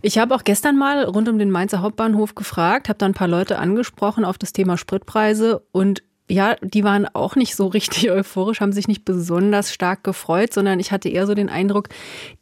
Ich 0.00 0.18
habe 0.18 0.34
auch 0.34 0.44
gestern 0.44 0.78
mal 0.78 1.04
rund 1.04 1.28
um 1.28 1.38
den 1.38 1.50
Mainzer 1.50 1.82
Hauptbahnhof 1.82 2.36
gefragt, 2.36 2.88
habe 2.88 2.98
da 2.98 3.06
ein 3.06 3.14
paar 3.14 3.28
Leute 3.28 3.58
angesprochen 3.58 4.24
auf 4.24 4.38
das 4.38 4.52
Thema 4.52 4.78
Spritpreise 4.78 5.62
und 5.72 6.02
ja, 6.30 6.56
die 6.62 6.84
waren 6.84 7.06
auch 7.12 7.36
nicht 7.36 7.56
so 7.56 7.66
richtig 7.66 8.10
euphorisch, 8.10 8.60
haben 8.60 8.72
sich 8.72 8.88
nicht 8.88 9.04
besonders 9.04 9.72
stark 9.72 10.04
gefreut, 10.04 10.52
sondern 10.52 10.80
ich 10.80 10.92
hatte 10.92 11.08
eher 11.08 11.26
so 11.26 11.34
den 11.34 11.48
Eindruck, 11.48 11.88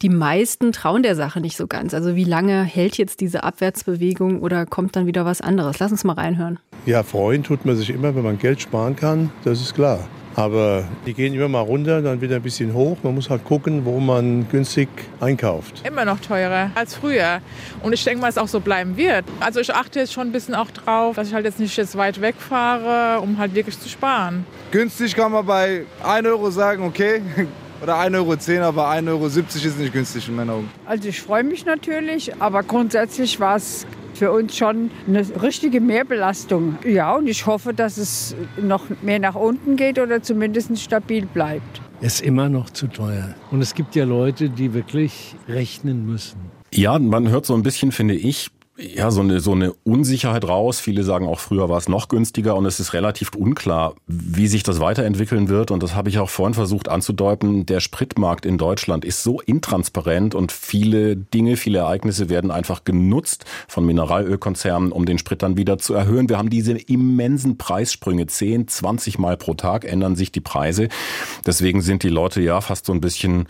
die 0.01 0.09
meisten 0.09 0.71
trauen 0.71 1.03
der 1.03 1.15
Sache 1.15 1.41
nicht 1.41 1.57
so 1.57 1.67
ganz. 1.67 1.93
Also 1.93 2.15
wie 2.15 2.23
lange 2.23 2.63
hält 2.63 2.97
jetzt 2.97 3.19
diese 3.19 3.43
Abwärtsbewegung 3.43 4.41
oder 4.41 4.65
kommt 4.65 4.95
dann 4.95 5.07
wieder 5.07 5.25
was 5.25 5.41
anderes? 5.41 5.79
Lass 5.79 5.91
uns 5.91 6.03
mal 6.03 6.13
reinhören. 6.13 6.59
Ja, 6.85 7.03
freuen 7.03 7.43
tut 7.43 7.65
man 7.65 7.75
sich 7.75 7.89
immer, 7.89 8.15
wenn 8.15 8.23
man 8.23 8.39
Geld 8.39 8.61
sparen 8.61 8.95
kann, 8.95 9.31
das 9.43 9.61
ist 9.61 9.75
klar. 9.75 10.07
Aber 10.35 10.83
die 11.05 11.13
gehen 11.13 11.33
immer 11.33 11.47
mal 11.47 11.61
runter, 11.61 12.01
dann 12.01 12.21
wieder 12.21 12.37
ein 12.37 12.41
bisschen 12.41 12.73
hoch. 12.73 12.97
Man 13.03 13.15
muss 13.15 13.29
halt 13.29 13.43
gucken, 13.43 13.85
wo 13.85 13.99
man 13.99 14.47
günstig 14.49 14.89
einkauft. 15.19 15.81
Immer 15.85 16.05
noch 16.05 16.19
teurer 16.19 16.71
als 16.75 16.95
früher. 16.95 17.41
Und 17.83 17.93
ich 17.93 18.03
denke 18.03 18.21
mal, 18.21 18.29
es 18.29 18.37
auch 18.37 18.47
so 18.47 18.59
bleiben 18.59 18.95
wird. 18.95 19.25
Also 19.39 19.59
ich 19.59 19.73
achte 19.73 19.99
jetzt 19.99 20.13
schon 20.13 20.27
ein 20.27 20.31
bisschen 20.31 20.55
auch 20.55 20.71
drauf, 20.71 21.15
dass 21.15 21.27
ich 21.27 21.33
halt 21.33 21.45
jetzt 21.45 21.59
nicht 21.59 21.75
jetzt 21.75 21.97
weit 21.97 22.21
wegfahre, 22.21 23.21
um 23.21 23.37
halt 23.37 23.53
wirklich 23.55 23.79
zu 23.79 23.89
sparen. 23.89 24.45
Günstig 24.71 25.15
kann 25.15 25.31
man 25.31 25.45
bei 25.45 25.83
1 26.03 26.27
Euro 26.27 26.51
sagen, 26.51 26.83
okay. 26.83 27.21
Oder 27.81 27.95
1,10 27.97 28.57
Euro, 28.57 28.65
aber 28.65 28.89
1,70 28.89 29.07
Euro 29.07 29.25
ist 29.25 29.79
nicht 29.79 29.93
günstig 29.93 30.27
in 30.27 30.35
meinen 30.35 30.49
Augen. 30.49 30.69
Also 30.85 31.07
ich 31.07 31.21
freue 31.21 31.45
mich 31.45 31.65
natürlich, 31.65 32.33
aber 32.41 32.61
grundsätzlich 32.63 33.39
war 33.39 33.55
es 33.55 33.87
für 34.19 34.33
uns 34.33 34.57
schon 34.57 34.91
eine 35.07 35.25
richtige 35.41 35.79
Mehrbelastung. 35.79 36.77
Ja, 36.85 37.15
und 37.15 37.27
ich 37.27 37.45
hoffe, 37.45 37.73
dass 37.73 37.97
es 37.97 38.35
noch 38.61 38.85
mehr 39.01 39.17
nach 39.17 39.35
unten 39.35 39.77
geht 39.77 39.97
oder 39.97 40.21
zumindest 40.21 40.77
stabil 40.77 41.25
bleibt. 41.25 41.81
Es 42.01 42.15
ist 42.15 42.21
immer 42.21 42.49
noch 42.49 42.69
zu 42.69 42.87
teuer. 42.87 43.33
Und 43.49 43.61
es 43.61 43.73
gibt 43.73 43.95
ja 43.95 44.03
Leute, 44.03 44.49
die 44.49 44.73
wirklich 44.73 45.35
rechnen 45.47 46.05
müssen. 46.05 46.37
Ja, 46.73 46.99
man 46.99 47.29
hört 47.29 47.45
so 47.45 47.55
ein 47.55 47.63
bisschen, 47.63 47.93
finde 47.93 48.13
ich, 48.13 48.51
ja, 48.79 49.11
so 49.11 49.21
eine, 49.21 49.39
so 49.41 49.51
eine 49.51 49.73
Unsicherheit 49.83 50.47
raus. 50.47 50.79
Viele 50.79 51.03
sagen 51.03 51.27
auch, 51.27 51.39
früher 51.39 51.67
war 51.69 51.77
es 51.77 51.89
noch 51.89 52.07
günstiger 52.07 52.55
und 52.55 52.65
es 52.65 52.79
ist 52.79 52.93
relativ 52.93 53.31
unklar, 53.35 53.95
wie 54.07 54.47
sich 54.47 54.63
das 54.63 54.79
weiterentwickeln 54.79 55.49
wird. 55.49 55.71
Und 55.71 55.83
das 55.83 55.95
habe 55.95 56.09
ich 56.09 56.19
auch 56.19 56.29
vorhin 56.29 56.53
versucht 56.53 56.87
anzudeuten. 56.87 57.65
Der 57.65 57.81
Spritmarkt 57.81 58.45
in 58.45 58.57
Deutschland 58.57 59.03
ist 59.03 59.23
so 59.23 59.41
intransparent 59.41 60.33
und 60.33 60.51
viele 60.51 61.17
Dinge, 61.17 61.57
viele 61.57 61.79
Ereignisse 61.79 62.29
werden 62.29 62.51
einfach 62.51 62.85
genutzt 62.85 63.45
von 63.67 63.85
Mineralölkonzernen, 63.85 64.91
um 64.91 65.05
den 65.05 65.17
Sprit 65.17 65.43
dann 65.43 65.57
wieder 65.57 65.77
zu 65.77 65.93
erhöhen. 65.93 66.29
Wir 66.29 66.37
haben 66.37 66.49
diese 66.49 66.77
immensen 66.77 67.57
Preissprünge. 67.57 68.27
10, 68.27 68.67
20 68.67 69.19
Mal 69.19 69.35
pro 69.35 69.55
Tag 69.55 69.83
ändern 69.83 70.15
sich 70.15 70.31
die 70.31 70.41
Preise. 70.41 70.87
Deswegen 71.45 71.81
sind 71.81 72.03
die 72.03 72.09
Leute 72.09 72.41
ja 72.41 72.61
fast 72.61 72.85
so 72.85 72.93
ein 72.93 73.01
bisschen 73.01 73.47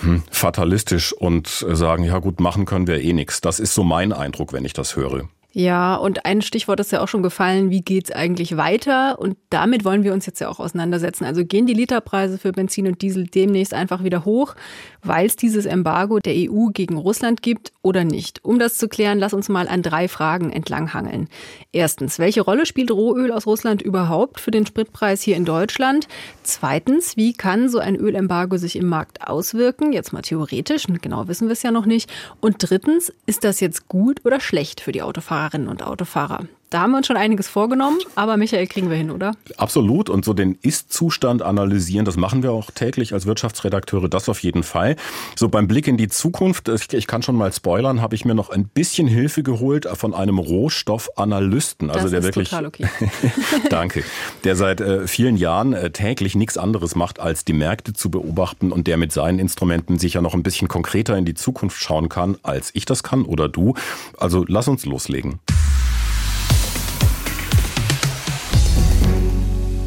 hm, 0.00 0.22
fatalistisch 0.30 1.12
und 1.12 1.48
sagen, 1.48 2.04
ja 2.04 2.18
gut, 2.18 2.40
machen 2.40 2.64
können 2.64 2.86
wir 2.86 3.00
eh 3.00 3.12
nichts. 3.12 3.40
Das 3.40 3.60
ist 3.60 3.74
so 3.74 3.82
mein 3.82 4.12
Eindruck, 4.12 4.52
wenn 4.52 4.64
ich 4.64 4.72
das 4.72 4.96
höre. 4.96 5.28
Ja, 5.58 5.96
und 5.96 6.24
ein 6.24 6.40
Stichwort 6.40 6.78
ist 6.78 6.92
ja 6.92 7.00
auch 7.00 7.08
schon 7.08 7.24
gefallen, 7.24 7.70
wie 7.70 7.80
geht's 7.80 8.12
eigentlich 8.12 8.56
weiter? 8.56 9.18
Und 9.18 9.36
damit 9.50 9.84
wollen 9.84 10.04
wir 10.04 10.12
uns 10.12 10.24
jetzt 10.24 10.38
ja 10.38 10.48
auch 10.48 10.60
auseinandersetzen. 10.60 11.24
Also 11.24 11.44
gehen 11.44 11.66
die 11.66 11.74
Literpreise 11.74 12.38
für 12.38 12.52
Benzin 12.52 12.86
und 12.86 13.02
Diesel 13.02 13.26
demnächst 13.26 13.74
einfach 13.74 14.04
wieder 14.04 14.24
hoch, 14.24 14.54
weil 15.02 15.26
es 15.26 15.34
dieses 15.34 15.66
Embargo 15.66 16.20
der 16.20 16.34
EU 16.36 16.68
gegen 16.72 16.96
Russland 16.96 17.42
gibt 17.42 17.72
oder 17.82 18.04
nicht? 18.04 18.44
Um 18.44 18.60
das 18.60 18.78
zu 18.78 18.86
klären, 18.86 19.18
lass 19.18 19.34
uns 19.34 19.48
mal 19.48 19.66
an 19.66 19.82
drei 19.82 20.06
Fragen 20.06 20.52
entlanghangeln. 20.52 21.26
Erstens, 21.72 22.20
welche 22.20 22.42
Rolle 22.42 22.64
spielt 22.64 22.92
Rohöl 22.92 23.32
aus 23.32 23.46
Russland 23.46 23.82
überhaupt 23.82 24.38
für 24.38 24.52
den 24.52 24.64
Spritpreis 24.64 25.22
hier 25.22 25.36
in 25.36 25.44
Deutschland? 25.44 26.06
Zweitens, 26.44 27.16
wie 27.16 27.32
kann 27.32 27.68
so 27.68 27.80
ein 27.80 27.96
Ölembargo 27.96 28.58
sich 28.58 28.76
im 28.76 28.86
Markt 28.86 29.26
auswirken? 29.26 29.92
Jetzt 29.92 30.12
mal 30.12 30.22
theoretisch, 30.22 30.86
genau 31.02 31.26
wissen 31.26 31.48
wir 31.48 31.54
es 31.54 31.64
ja 31.64 31.72
noch 31.72 31.86
nicht. 31.86 32.08
Und 32.38 32.58
drittens, 32.60 33.12
ist 33.26 33.42
das 33.42 33.58
jetzt 33.58 33.88
gut 33.88 34.24
oder 34.24 34.38
schlecht 34.38 34.80
für 34.80 34.92
die 34.92 35.02
Autofahrer? 35.02 35.47
Autofahrerinnen 35.48 35.68
und 35.68 35.82
Autofahrer. 35.82 36.44
Da 36.70 36.82
haben 36.82 36.90
wir 36.90 36.98
uns 36.98 37.06
schon 37.06 37.16
einiges 37.16 37.48
vorgenommen, 37.48 37.98
aber 38.14 38.36
Michael 38.36 38.66
kriegen 38.66 38.90
wir 38.90 38.96
hin, 38.96 39.10
oder? 39.10 39.32
Absolut. 39.56 40.10
Und 40.10 40.26
so 40.26 40.34
den 40.34 40.58
Ist-Zustand 40.60 41.40
analysieren, 41.40 42.04
das 42.04 42.18
machen 42.18 42.42
wir 42.42 42.52
auch 42.52 42.70
täglich 42.70 43.14
als 43.14 43.24
Wirtschaftsredakteure, 43.24 44.08
das 44.10 44.28
auf 44.28 44.42
jeden 44.42 44.62
Fall. 44.62 44.96
So 45.34 45.48
beim 45.48 45.66
Blick 45.66 45.88
in 45.88 45.96
die 45.96 46.08
Zukunft, 46.08 46.68
ich 46.92 47.06
kann 47.06 47.22
schon 47.22 47.36
mal 47.36 47.50
spoilern, 47.52 48.02
habe 48.02 48.14
ich 48.14 48.26
mir 48.26 48.34
noch 48.34 48.50
ein 48.50 48.68
bisschen 48.68 49.08
Hilfe 49.08 49.42
geholt 49.42 49.88
von 49.94 50.12
einem 50.12 50.38
Rohstoffanalysten. 50.38 51.88
Also 51.88 52.02
das 52.02 52.10
der 52.10 52.20
ist 52.20 52.24
wirklich. 52.26 52.50
Total 52.50 52.66
okay. 52.66 52.88
Danke. 53.70 54.04
Der 54.44 54.54
seit 54.54 54.82
äh, 54.82 55.06
vielen 55.06 55.38
Jahren 55.38 55.72
äh, 55.72 55.90
täglich 55.90 56.34
nichts 56.34 56.58
anderes 56.58 56.94
macht, 56.94 57.18
als 57.18 57.46
die 57.46 57.54
Märkte 57.54 57.94
zu 57.94 58.10
beobachten 58.10 58.72
und 58.72 58.86
der 58.86 58.98
mit 58.98 59.12
seinen 59.12 59.38
Instrumenten 59.38 59.98
sicher 59.98 60.20
noch 60.20 60.34
ein 60.34 60.42
bisschen 60.42 60.68
konkreter 60.68 61.16
in 61.16 61.24
die 61.24 61.34
Zukunft 61.34 61.80
schauen 61.80 62.10
kann, 62.10 62.36
als 62.42 62.70
ich 62.74 62.84
das 62.84 63.02
kann 63.02 63.24
oder 63.24 63.48
du. 63.48 63.72
Also 64.18 64.44
lass 64.46 64.68
uns 64.68 64.84
loslegen. 64.84 65.40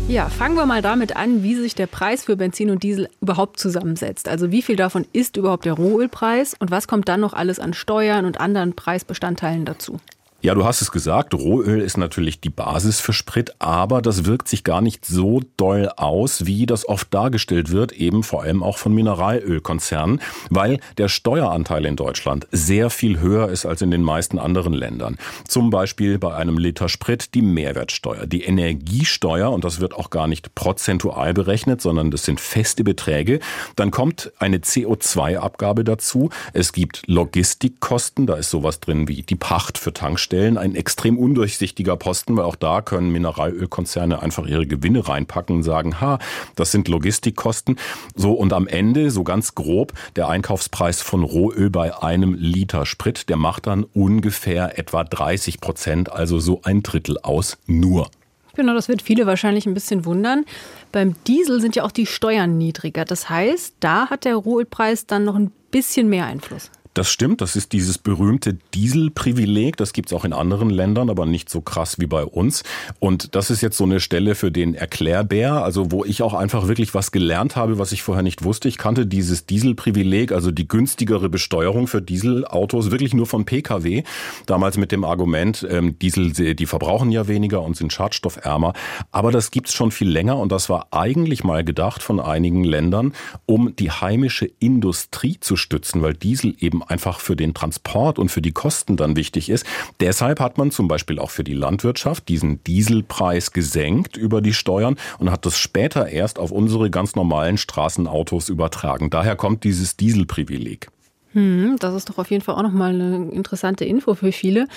Ja, 0.07 0.27
fangen 0.27 0.55
wir 0.55 0.65
mal 0.65 0.81
damit 0.81 1.15
an, 1.15 1.41
wie 1.41 1.55
sich 1.55 1.73
der 1.73 1.87
Preis 1.87 2.25
für 2.25 2.35
Benzin 2.35 2.69
und 2.69 2.83
Diesel 2.83 3.07
überhaupt 3.21 3.59
zusammensetzt. 3.59 4.27
Also 4.27 4.51
wie 4.51 4.61
viel 4.61 4.75
davon 4.75 5.05
ist 5.13 5.37
überhaupt 5.37 5.65
der 5.65 5.73
Rohölpreis 5.73 6.55
und 6.59 6.69
was 6.69 6.87
kommt 6.87 7.07
dann 7.07 7.21
noch 7.21 7.33
alles 7.33 7.59
an 7.59 7.73
Steuern 7.73 8.25
und 8.25 8.39
anderen 8.39 8.75
Preisbestandteilen 8.75 9.63
dazu? 9.63 9.99
Ja, 10.43 10.55
du 10.55 10.65
hast 10.65 10.81
es 10.81 10.91
gesagt, 10.91 11.35
Rohöl 11.35 11.81
ist 11.81 11.99
natürlich 11.99 12.41
die 12.41 12.49
Basis 12.49 12.99
für 12.99 13.13
Sprit, 13.13 13.53
aber 13.59 14.01
das 14.01 14.25
wirkt 14.25 14.47
sich 14.47 14.63
gar 14.63 14.81
nicht 14.81 15.05
so 15.05 15.41
doll 15.55 15.87
aus, 15.97 16.47
wie 16.47 16.65
das 16.65 16.89
oft 16.89 17.13
dargestellt 17.13 17.71
wird, 17.71 17.91
eben 17.91 18.23
vor 18.23 18.41
allem 18.41 18.63
auch 18.63 18.79
von 18.79 18.91
Mineralölkonzernen, 18.91 20.19
weil 20.49 20.79
der 20.97 21.09
Steueranteil 21.09 21.85
in 21.85 21.95
Deutschland 21.95 22.47
sehr 22.51 22.89
viel 22.89 23.19
höher 23.19 23.49
ist 23.49 23.67
als 23.67 23.83
in 23.83 23.91
den 23.91 24.01
meisten 24.01 24.39
anderen 24.39 24.73
Ländern. 24.73 25.19
Zum 25.47 25.69
Beispiel 25.69 26.17
bei 26.17 26.33
einem 26.33 26.57
Liter 26.57 26.89
Sprit 26.89 27.35
die 27.35 27.43
Mehrwertsteuer, 27.43 28.25
die 28.25 28.41
Energiesteuer, 28.41 29.51
und 29.51 29.63
das 29.63 29.79
wird 29.79 29.93
auch 29.93 30.09
gar 30.09 30.25
nicht 30.25 30.55
prozentual 30.55 31.35
berechnet, 31.35 31.83
sondern 31.83 32.09
das 32.09 32.25
sind 32.25 32.39
feste 32.39 32.83
Beträge. 32.83 33.41
Dann 33.75 33.91
kommt 33.91 34.31
eine 34.39 34.57
CO2-Abgabe 34.57 35.83
dazu. 35.83 36.31
Es 36.51 36.73
gibt 36.73 37.03
Logistikkosten, 37.05 38.25
da 38.25 38.37
ist 38.37 38.49
sowas 38.49 38.79
drin 38.79 39.07
wie 39.07 39.21
die 39.21 39.35
Pacht 39.35 39.77
für 39.77 39.93
Tankstellen 39.93 40.30
Stellen 40.31 40.57
ein 40.57 40.75
extrem 40.75 41.17
undurchsichtiger 41.17 41.97
Posten, 41.97 42.37
weil 42.37 42.45
auch 42.45 42.55
da 42.55 42.81
können 42.81 43.11
Mineralölkonzerne 43.11 44.21
einfach 44.21 44.47
ihre 44.47 44.65
Gewinne 44.65 45.05
reinpacken 45.05 45.57
und 45.57 45.63
sagen, 45.63 45.99
ha, 45.99 46.19
das 46.55 46.71
sind 46.71 46.87
Logistikkosten. 46.87 47.75
So 48.15 48.31
und 48.31 48.53
am 48.53 48.65
Ende, 48.65 49.11
so 49.11 49.25
ganz 49.25 49.55
grob, 49.55 49.91
der 50.15 50.29
Einkaufspreis 50.29 51.01
von 51.01 51.23
Rohöl 51.23 51.69
bei 51.69 52.01
einem 52.01 52.33
Liter 52.33 52.85
Sprit, 52.85 53.27
der 53.27 53.35
macht 53.35 53.67
dann 53.67 53.83
ungefähr 53.83 54.79
etwa 54.79 55.03
30 55.03 55.59
Prozent, 55.59 56.09
also 56.09 56.39
so 56.39 56.61
ein 56.63 56.81
Drittel 56.81 57.17
aus 57.21 57.57
nur. 57.67 58.09
Genau, 58.55 58.73
das 58.73 58.87
wird 58.87 59.01
viele 59.01 59.27
wahrscheinlich 59.27 59.65
ein 59.65 59.73
bisschen 59.73 60.05
wundern. 60.05 60.45
Beim 60.93 61.15
Diesel 61.27 61.59
sind 61.59 61.75
ja 61.75 61.83
auch 61.83 61.91
die 61.91 62.05
Steuern 62.05 62.57
niedriger. 62.57 63.03
Das 63.03 63.29
heißt, 63.29 63.75
da 63.81 64.09
hat 64.09 64.23
der 64.23 64.37
Rohölpreis 64.37 65.07
dann 65.07 65.25
noch 65.25 65.35
ein 65.35 65.51
bisschen 65.71 66.07
mehr 66.07 66.25
Einfluss. 66.25 66.71
Das 66.93 67.09
stimmt, 67.09 67.39
das 67.39 67.55
ist 67.55 67.71
dieses 67.71 67.97
berühmte 67.97 68.57
Dieselprivileg. 68.73 69.77
Das 69.77 69.93
gibt's 69.93 70.11
auch 70.11 70.25
in 70.25 70.33
anderen 70.33 70.69
Ländern, 70.69 71.09
aber 71.09 71.25
nicht 71.25 71.49
so 71.49 71.61
krass 71.61 71.99
wie 71.99 72.05
bei 72.05 72.25
uns. 72.25 72.63
Und 72.99 73.33
das 73.33 73.49
ist 73.49 73.61
jetzt 73.61 73.77
so 73.77 73.85
eine 73.85 74.01
Stelle 74.01 74.35
für 74.35 74.51
den 74.51 74.75
Erklärbär, 74.75 75.63
also 75.63 75.91
wo 75.93 76.03
ich 76.03 76.21
auch 76.21 76.33
einfach 76.33 76.67
wirklich 76.67 76.93
was 76.93 77.13
gelernt 77.13 77.55
habe, 77.55 77.79
was 77.79 77.93
ich 77.93 78.03
vorher 78.03 78.23
nicht 78.23 78.43
wusste. 78.43 78.67
Ich 78.67 78.77
kannte 78.77 79.07
dieses 79.07 79.45
Dieselprivileg, 79.45 80.33
also 80.33 80.51
die 80.51 80.67
günstigere 80.67 81.29
Besteuerung 81.29 81.87
für 81.87 82.01
Dieselautos, 82.01 82.91
wirklich 82.91 83.13
nur 83.13 83.25
von 83.25 83.45
Pkw. 83.45 84.03
Damals 84.45 84.75
mit 84.75 84.91
dem 84.91 85.05
Argument, 85.05 85.65
ähm, 85.69 85.97
Diesel, 85.97 86.33
die 86.33 86.65
verbrauchen 86.65 87.09
ja 87.09 87.29
weniger 87.29 87.61
und 87.61 87.77
sind 87.77 87.93
schadstoffärmer. 87.93 88.73
Aber 89.13 89.31
das 89.31 89.51
gibt's 89.51 89.73
schon 89.73 89.91
viel 89.91 90.09
länger 90.09 90.37
und 90.37 90.51
das 90.51 90.69
war 90.69 90.87
eigentlich 90.91 91.45
mal 91.45 91.63
gedacht 91.63 92.03
von 92.03 92.19
einigen 92.19 92.65
Ländern, 92.65 93.13
um 93.45 93.77
die 93.77 93.91
heimische 93.91 94.51
Industrie 94.59 95.37
zu 95.39 95.55
stützen, 95.55 96.01
weil 96.01 96.15
Diesel 96.15 96.53
eben 96.59 96.80
einfach 96.83 97.19
für 97.19 97.35
den 97.35 97.53
Transport 97.53 98.19
und 98.19 98.29
für 98.29 98.41
die 98.41 98.51
Kosten 98.51 98.97
dann 98.97 99.15
wichtig 99.15 99.49
ist. 99.49 99.65
Deshalb 99.99 100.39
hat 100.39 100.57
man 100.57 100.71
zum 100.71 100.87
Beispiel 100.87 101.19
auch 101.19 101.29
für 101.29 101.43
die 101.43 101.53
Landwirtschaft 101.53 102.27
diesen 102.27 102.63
Dieselpreis 102.63 103.51
gesenkt 103.51 104.17
über 104.17 104.41
die 104.41 104.53
Steuern 104.53 104.97
und 105.19 105.31
hat 105.31 105.45
das 105.45 105.57
später 105.57 106.07
erst 106.07 106.39
auf 106.39 106.51
unsere 106.51 106.89
ganz 106.89 107.15
normalen 107.15 107.57
Straßenautos 107.57 108.49
übertragen. 108.49 109.09
Daher 109.09 109.35
kommt 109.35 109.63
dieses 109.63 109.97
Dieselprivileg. 109.97 110.89
Hm, 111.33 111.77
das 111.79 111.95
ist 111.95 112.09
doch 112.09 112.17
auf 112.17 112.29
jeden 112.29 112.43
Fall 112.43 112.55
auch 112.55 112.63
nochmal 112.63 112.93
eine 112.93 113.31
interessante 113.31 113.85
Info 113.85 114.15
für 114.15 114.31
viele. 114.31 114.67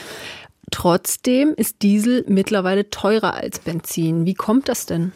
Trotzdem 0.70 1.54
ist 1.56 1.82
Diesel 1.82 2.24
mittlerweile 2.28 2.90
teurer 2.90 3.34
als 3.34 3.58
Benzin. 3.58 4.24
Wie 4.24 4.34
kommt 4.34 4.68
das 4.68 4.86
denn? 4.86 5.12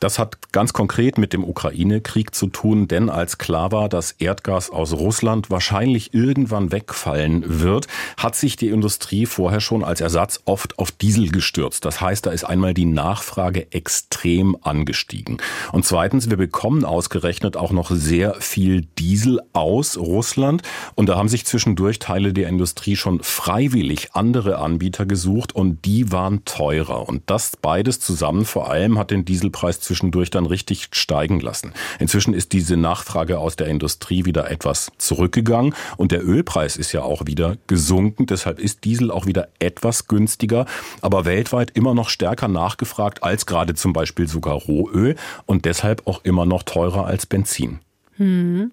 Das 0.00 0.18
hat 0.18 0.52
ganz 0.52 0.72
konkret 0.72 1.18
mit 1.18 1.32
dem 1.32 1.44
Ukraine-Krieg 1.44 2.34
zu 2.34 2.48
tun, 2.48 2.88
denn 2.88 3.08
als 3.10 3.38
klar 3.38 3.72
war, 3.72 3.88
dass 3.88 4.12
Erdgas 4.12 4.70
aus 4.70 4.92
Russland 4.92 5.50
wahrscheinlich 5.50 6.14
irgendwann 6.14 6.72
wegfallen 6.72 7.60
wird, 7.60 7.86
hat 8.16 8.36
sich 8.36 8.56
die 8.56 8.68
Industrie 8.68 9.26
vorher 9.26 9.60
schon 9.60 9.84
als 9.84 10.00
Ersatz 10.00 10.40
oft 10.44 10.78
auf 10.78 10.90
Diesel 10.90 11.30
gestürzt. 11.30 11.84
Das 11.84 12.00
heißt, 12.00 12.26
da 12.26 12.30
ist 12.30 12.44
einmal 12.44 12.74
die 12.74 12.84
Nachfrage 12.84 13.72
extrem 13.72 14.56
angestiegen. 14.62 15.38
Und 15.72 15.84
zweitens, 15.84 16.30
wir 16.30 16.36
bekommen 16.36 16.84
ausgerechnet 16.84 17.56
auch 17.56 17.72
noch 17.72 17.90
sehr 17.90 18.34
viel 18.34 18.82
Diesel 18.98 19.40
aus 19.52 19.96
Russland. 19.96 20.62
Und 20.94 21.08
da 21.08 21.16
haben 21.16 21.28
sich 21.28 21.46
zwischendurch 21.46 21.98
Teile 21.98 22.32
der 22.32 22.48
Industrie 22.48 22.96
schon 22.96 23.22
freiwillig 23.22 24.14
andere 24.14 24.58
Anbieter 24.58 25.06
gesucht 25.06 25.54
und 25.54 25.84
die 25.84 26.12
waren 26.12 26.44
teurer. 26.44 27.08
Und 27.08 27.22
das 27.26 27.56
beides 27.60 28.00
zusammen 28.00 28.44
vor 28.44 28.70
allem 28.70 28.98
hat 28.98 29.10
den 29.10 29.24
Dieselpreis 29.24 29.63
Ölpreis 29.64 29.80
zwischendurch 29.80 30.30
dann 30.30 30.46
richtig 30.46 30.88
steigen 30.92 31.40
lassen. 31.40 31.72
Inzwischen 31.98 32.34
ist 32.34 32.52
diese 32.52 32.76
Nachfrage 32.76 33.38
aus 33.38 33.56
der 33.56 33.68
Industrie 33.68 34.24
wieder 34.24 34.50
etwas 34.50 34.92
zurückgegangen 34.98 35.74
und 35.96 36.12
der 36.12 36.26
Ölpreis 36.26 36.76
ist 36.76 36.92
ja 36.92 37.02
auch 37.02 37.26
wieder 37.26 37.56
gesunken. 37.66 38.26
Deshalb 38.26 38.58
ist 38.58 38.84
Diesel 38.84 39.10
auch 39.10 39.26
wieder 39.26 39.48
etwas 39.58 40.06
günstiger, 40.06 40.66
aber 41.00 41.24
weltweit 41.24 41.70
immer 41.74 41.94
noch 41.94 42.10
stärker 42.10 42.48
nachgefragt 42.48 43.22
als 43.22 43.46
gerade 43.46 43.74
zum 43.74 43.92
Beispiel 43.92 44.28
sogar 44.28 44.54
Rohöl 44.54 45.16
und 45.46 45.64
deshalb 45.64 46.06
auch 46.06 46.24
immer 46.24 46.44
noch 46.44 46.62
teurer 46.62 47.06
als 47.06 47.24
Benzin. 47.26 47.80
Hm. 48.16 48.70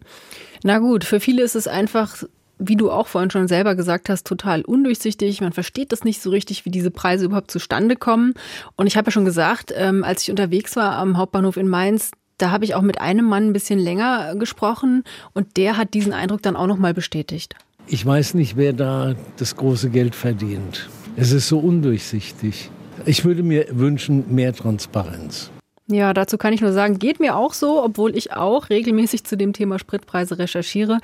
Na 0.63 0.79
gut, 0.79 1.03
für 1.05 1.19
viele 1.19 1.41
ist 1.41 1.55
es 1.55 1.67
einfach 1.67 2.23
wie 2.61 2.75
du 2.75 2.91
auch 2.91 3.07
vorhin 3.07 3.31
schon 3.31 3.47
selber 3.47 3.75
gesagt 3.75 4.07
hast, 4.07 4.25
total 4.27 4.61
undurchsichtig. 4.61 5.41
Man 5.41 5.51
versteht 5.51 5.91
das 5.91 6.03
nicht 6.03 6.21
so 6.21 6.29
richtig, 6.29 6.65
wie 6.65 6.69
diese 6.69 6.91
Preise 6.91 7.25
überhaupt 7.25 7.51
zustande 7.51 7.95
kommen. 7.95 8.33
Und 8.75 8.87
ich 8.87 8.97
habe 8.97 9.07
ja 9.07 9.11
schon 9.11 9.25
gesagt, 9.25 9.73
ähm, 9.75 10.03
als 10.03 10.23
ich 10.23 10.29
unterwegs 10.29 10.75
war 10.75 10.95
am 10.97 11.17
Hauptbahnhof 11.17 11.57
in 11.57 11.67
Mainz, 11.67 12.11
da 12.37 12.51
habe 12.51 12.65
ich 12.65 12.75
auch 12.75 12.81
mit 12.81 13.01
einem 13.01 13.25
Mann 13.25 13.47
ein 13.47 13.53
bisschen 13.53 13.79
länger 13.79 14.35
gesprochen 14.35 15.03
und 15.33 15.57
der 15.57 15.77
hat 15.77 15.93
diesen 15.93 16.13
Eindruck 16.13 16.41
dann 16.41 16.55
auch 16.55 16.67
nochmal 16.67 16.93
bestätigt. 16.93 17.55
Ich 17.87 18.05
weiß 18.05 18.35
nicht, 18.35 18.57
wer 18.57 18.73
da 18.73 19.15
das 19.37 19.55
große 19.55 19.89
Geld 19.89 20.15
verdient. 20.15 20.89
Es 21.15 21.31
ist 21.31 21.47
so 21.47 21.59
undurchsichtig. 21.59 22.69
Ich 23.05 23.25
würde 23.25 23.43
mir 23.43 23.65
wünschen, 23.71 24.33
mehr 24.33 24.53
Transparenz. 24.53 25.51
Ja, 25.91 26.13
dazu 26.13 26.37
kann 26.37 26.53
ich 26.53 26.61
nur 26.61 26.71
sagen, 26.71 26.99
geht 26.99 27.19
mir 27.19 27.35
auch 27.35 27.53
so, 27.53 27.83
obwohl 27.83 28.15
ich 28.15 28.31
auch 28.31 28.69
regelmäßig 28.69 29.25
zu 29.25 29.35
dem 29.35 29.51
Thema 29.51 29.77
Spritpreise 29.77 30.39
recherchiere, 30.39 30.99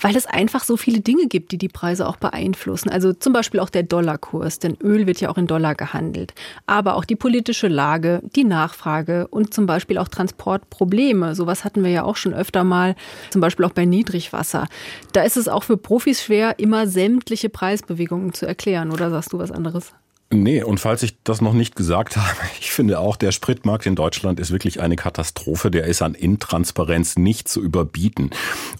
weil 0.00 0.14
es 0.14 0.26
einfach 0.26 0.62
so 0.62 0.76
viele 0.76 1.00
Dinge 1.00 1.26
gibt, 1.26 1.50
die 1.50 1.58
die 1.58 1.68
Preise 1.68 2.06
auch 2.06 2.16
beeinflussen. 2.16 2.90
Also 2.90 3.12
zum 3.12 3.32
Beispiel 3.32 3.58
auch 3.58 3.70
der 3.70 3.82
Dollarkurs, 3.82 4.60
denn 4.60 4.76
Öl 4.80 5.08
wird 5.08 5.20
ja 5.20 5.30
auch 5.30 5.38
in 5.38 5.48
Dollar 5.48 5.74
gehandelt. 5.74 6.32
Aber 6.66 6.94
auch 6.94 7.04
die 7.04 7.16
politische 7.16 7.66
Lage, 7.66 8.22
die 8.36 8.44
Nachfrage 8.44 9.26
und 9.28 9.52
zum 9.52 9.66
Beispiel 9.66 9.98
auch 9.98 10.08
Transportprobleme. 10.08 11.34
Sowas 11.34 11.64
hatten 11.64 11.82
wir 11.82 11.90
ja 11.90 12.04
auch 12.04 12.16
schon 12.16 12.32
öfter 12.32 12.62
mal, 12.62 12.94
zum 13.30 13.40
Beispiel 13.40 13.64
auch 13.64 13.72
bei 13.72 13.84
Niedrigwasser. 13.84 14.68
Da 15.12 15.22
ist 15.22 15.36
es 15.36 15.48
auch 15.48 15.64
für 15.64 15.76
Profis 15.76 16.22
schwer, 16.22 16.60
immer 16.60 16.86
sämtliche 16.86 17.48
Preisbewegungen 17.48 18.32
zu 18.32 18.46
erklären. 18.46 18.92
Oder 18.92 19.10
sagst 19.10 19.32
du 19.32 19.38
was 19.38 19.50
anderes? 19.50 19.92
Nee, 20.32 20.62
und 20.62 20.78
falls 20.78 21.02
ich 21.02 21.16
das 21.24 21.40
noch 21.40 21.54
nicht 21.54 21.74
gesagt 21.74 22.16
habe, 22.16 22.38
ich 22.60 22.70
finde 22.70 23.00
auch, 23.00 23.16
der 23.16 23.32
Spritmarkt 23.32 23.84
in 23.86 23.96
Deutschland 23.96 24.38
ist 24.38 24.52
wirklich 24.52 24.80
eine 24.80 24.94
Katastrophe. 24.94 25.72
Der 25.72 25.86
ist 25.86 26.02
an 26.02 26.14
Intransparenz 26.14 27.16
nicht 27.16 27.48
zu 27.48 27.60
überbieten. 27.60 28.30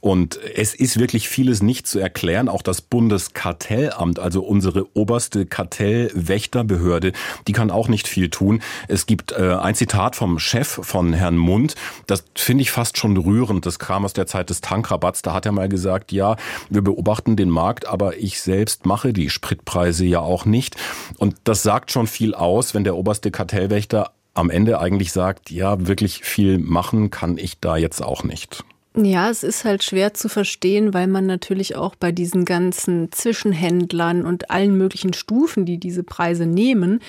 Und 0.01 0.39
es 0.55 0.77
ist 0.77 1.01
wirklich 1.01 1.29
vieles 1.29 1.61
nicht 1.61 1.89
zu 1.89 1.99
erklären. 1.99 2.49
Auch 2.49 2.63
das 2.63 2.81
Bundeskartellamt, 2.81 4.21
also 4.21 4.45
unsere 4.45 4.97
oberste 4.97 5.45
Kartellwächterbehörde, 5.45 7.13
die 7.49 7.53
kann 7.53 7.73
auch 7.73 7.89
nicht 7.89 8.07
viel 8.07 8.31
tun. 8.31 8.63
Es 8.87 9.07
gibt 9.07 9.33
äh, 9.33 9.55
ein 9.55 9.75
Zitat 9.75 10.15
vom 10.15 10.39
Chef 10.39 10.69
von 10.69 11.13
Herrn 11.13 11.37
Mund, 11.37 11.75
das 12.07 12.25
finde 12.37 12.63
ich 12.63 12.71
fast 12.71 12.97
schon 12.97 13.17
rührend. 13.17 13.67
Das 13.67 13.81
kam 13.81 14.05
aus 14.05 14.13
der 14.13 14.29
Zeit 14.29 14.51
des 14.51 14.61
Tankrabatts. 14.61 15.23
Da 15.23 15.33
hat 15.33 15.47
er 15.47 15.53
mal 15.53 15.69
gesagt, 15.69 16.13
ja, 16.13 16.37
wir 16.69 16.83
beobachten 16.83 17.35
den 17.35 17.51
Markt, 17.51 17.89
aber 17.89 18.19
ich 18.19 18.41
selbst 18.41 18.87
mache 18.87 19.13
die 19.13 19.31
Spritpreise 19.31 20.05
ja 20.05 20.21
auch 20.21 20.45
nicht. 20.45 20.77
Und 21.19 21.40
das 21.45 21.63
sagt 21.63 21.91
schon 21.91 22.07
viel 22.07 22.35
aus, 22.35 22.75
wenn 22.75 22.85
der 22.85 22.97
oberste 22.97 23.31
Kartellwächter 23.31 24.13
am 24.35 24.51
Ende 24.51 24.79
eigentlich 24.81 25.13
sagt, 25.13 25.51
ja, 25.51 25.87
wirklich 25.87 26.25
viel 26.25 26.59
machen 26.59 27.11
kann 27.11 27.37
ich 27.37 27.61
da 27.61 27.77
jetzt 27.77 28.03
auch 28.03 28.25
nicht. 28.25 28.65
Ja, 28.97 29.31
es 29.31 29.45
ist 29.45 29.65
halt 29.65 29.85
schwer 29.85 30.15
zu 30.15 30.29
verstehen, 30.29 30.93
weil 30.93 31.07
man 31.07 31.25
natürlich 31.25 31.77
auch 31.77 31.95
bei 31.95 32.11
diesen 32.11 32.45
ganzen 32.45 33.13
Zwischenhändlern 33.13 34.25
und 34.25 34.51
allen 34.51 34.77
möglichen 34.77 35.13
Stufen, 35.13 35.65
die 35.65 35.79
diese 35.79 36.03
Preise 36.03 36.45
nehmen, 36.45 37.01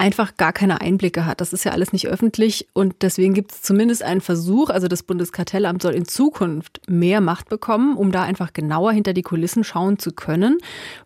einfach 0.00 0.38
gar 0.38 0.52
keine 0.54 0.80
Einblicke 0.80 1.26
hat. 1.26 1.42
Das 1.42 1.52
ist 1.52 1.64
ja 1.64 1.72
alles 1.72 1.92
nicht 1.92 2.08
öffentlich 2.08 2.66
und 2.72 3.02
deswegen 3.02 3.34
gibt 3.34 3.52
es 3.52 3.62
zumindest 3.62 4.02
einen 4.02 4.22
Versuch, 4.22 4.70
also 4.70 4.88
das 4.88 5.02
Bundeskartellamt 5.02 5.82
soll 5.82 5.92
in 5.92 6.06
Zukunft 6.06 6.80
mehr 6.88 7.20
Macht 7.20 7.50
bekommen, 7.50 7.96
um 7.96 8.10
da 8.10 8.22
einfach 8.22 8.54
genauer 8.54 8.92
hinter 8.92 9.12
die 9.12 9.22
Kulissen 9.22 9.62
schauen 9.62 9.98
zu 9.98 10.12
können, 10.12 10.56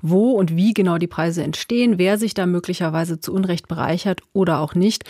wo 0.00 0.30
und 0.30 0.54
wie 0.54 0.74
genau 0.74 0.98
die 0.98 1.08
Preise 1.08 1.42
entstehen, 1.42 1.98
wer 1.98 2.18
sich 2.18 2.34
da 2.34 2.46
möglicherweise 2.46 3.18
zu 3.18 3.34
Unrecht 3.34 3.66
bereichert 3.66 4.20
oder 4.32 4.60
auch 4.60 4.76
nicht. 4.76 5.04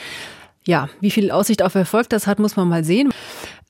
Ja, 0.66 0.88
wie 1.00 1.10
viel 1.10 1.30
Aussicht 1.30 1.60
auf 1.60 1.74
Erfolg 1.74 2.08
das 2.08 2.26
hat, 2.26 2.38
muss 2.38 2.56
man 2.56 2.68
mal 2.68 2.84
sehen. 2.84 3.12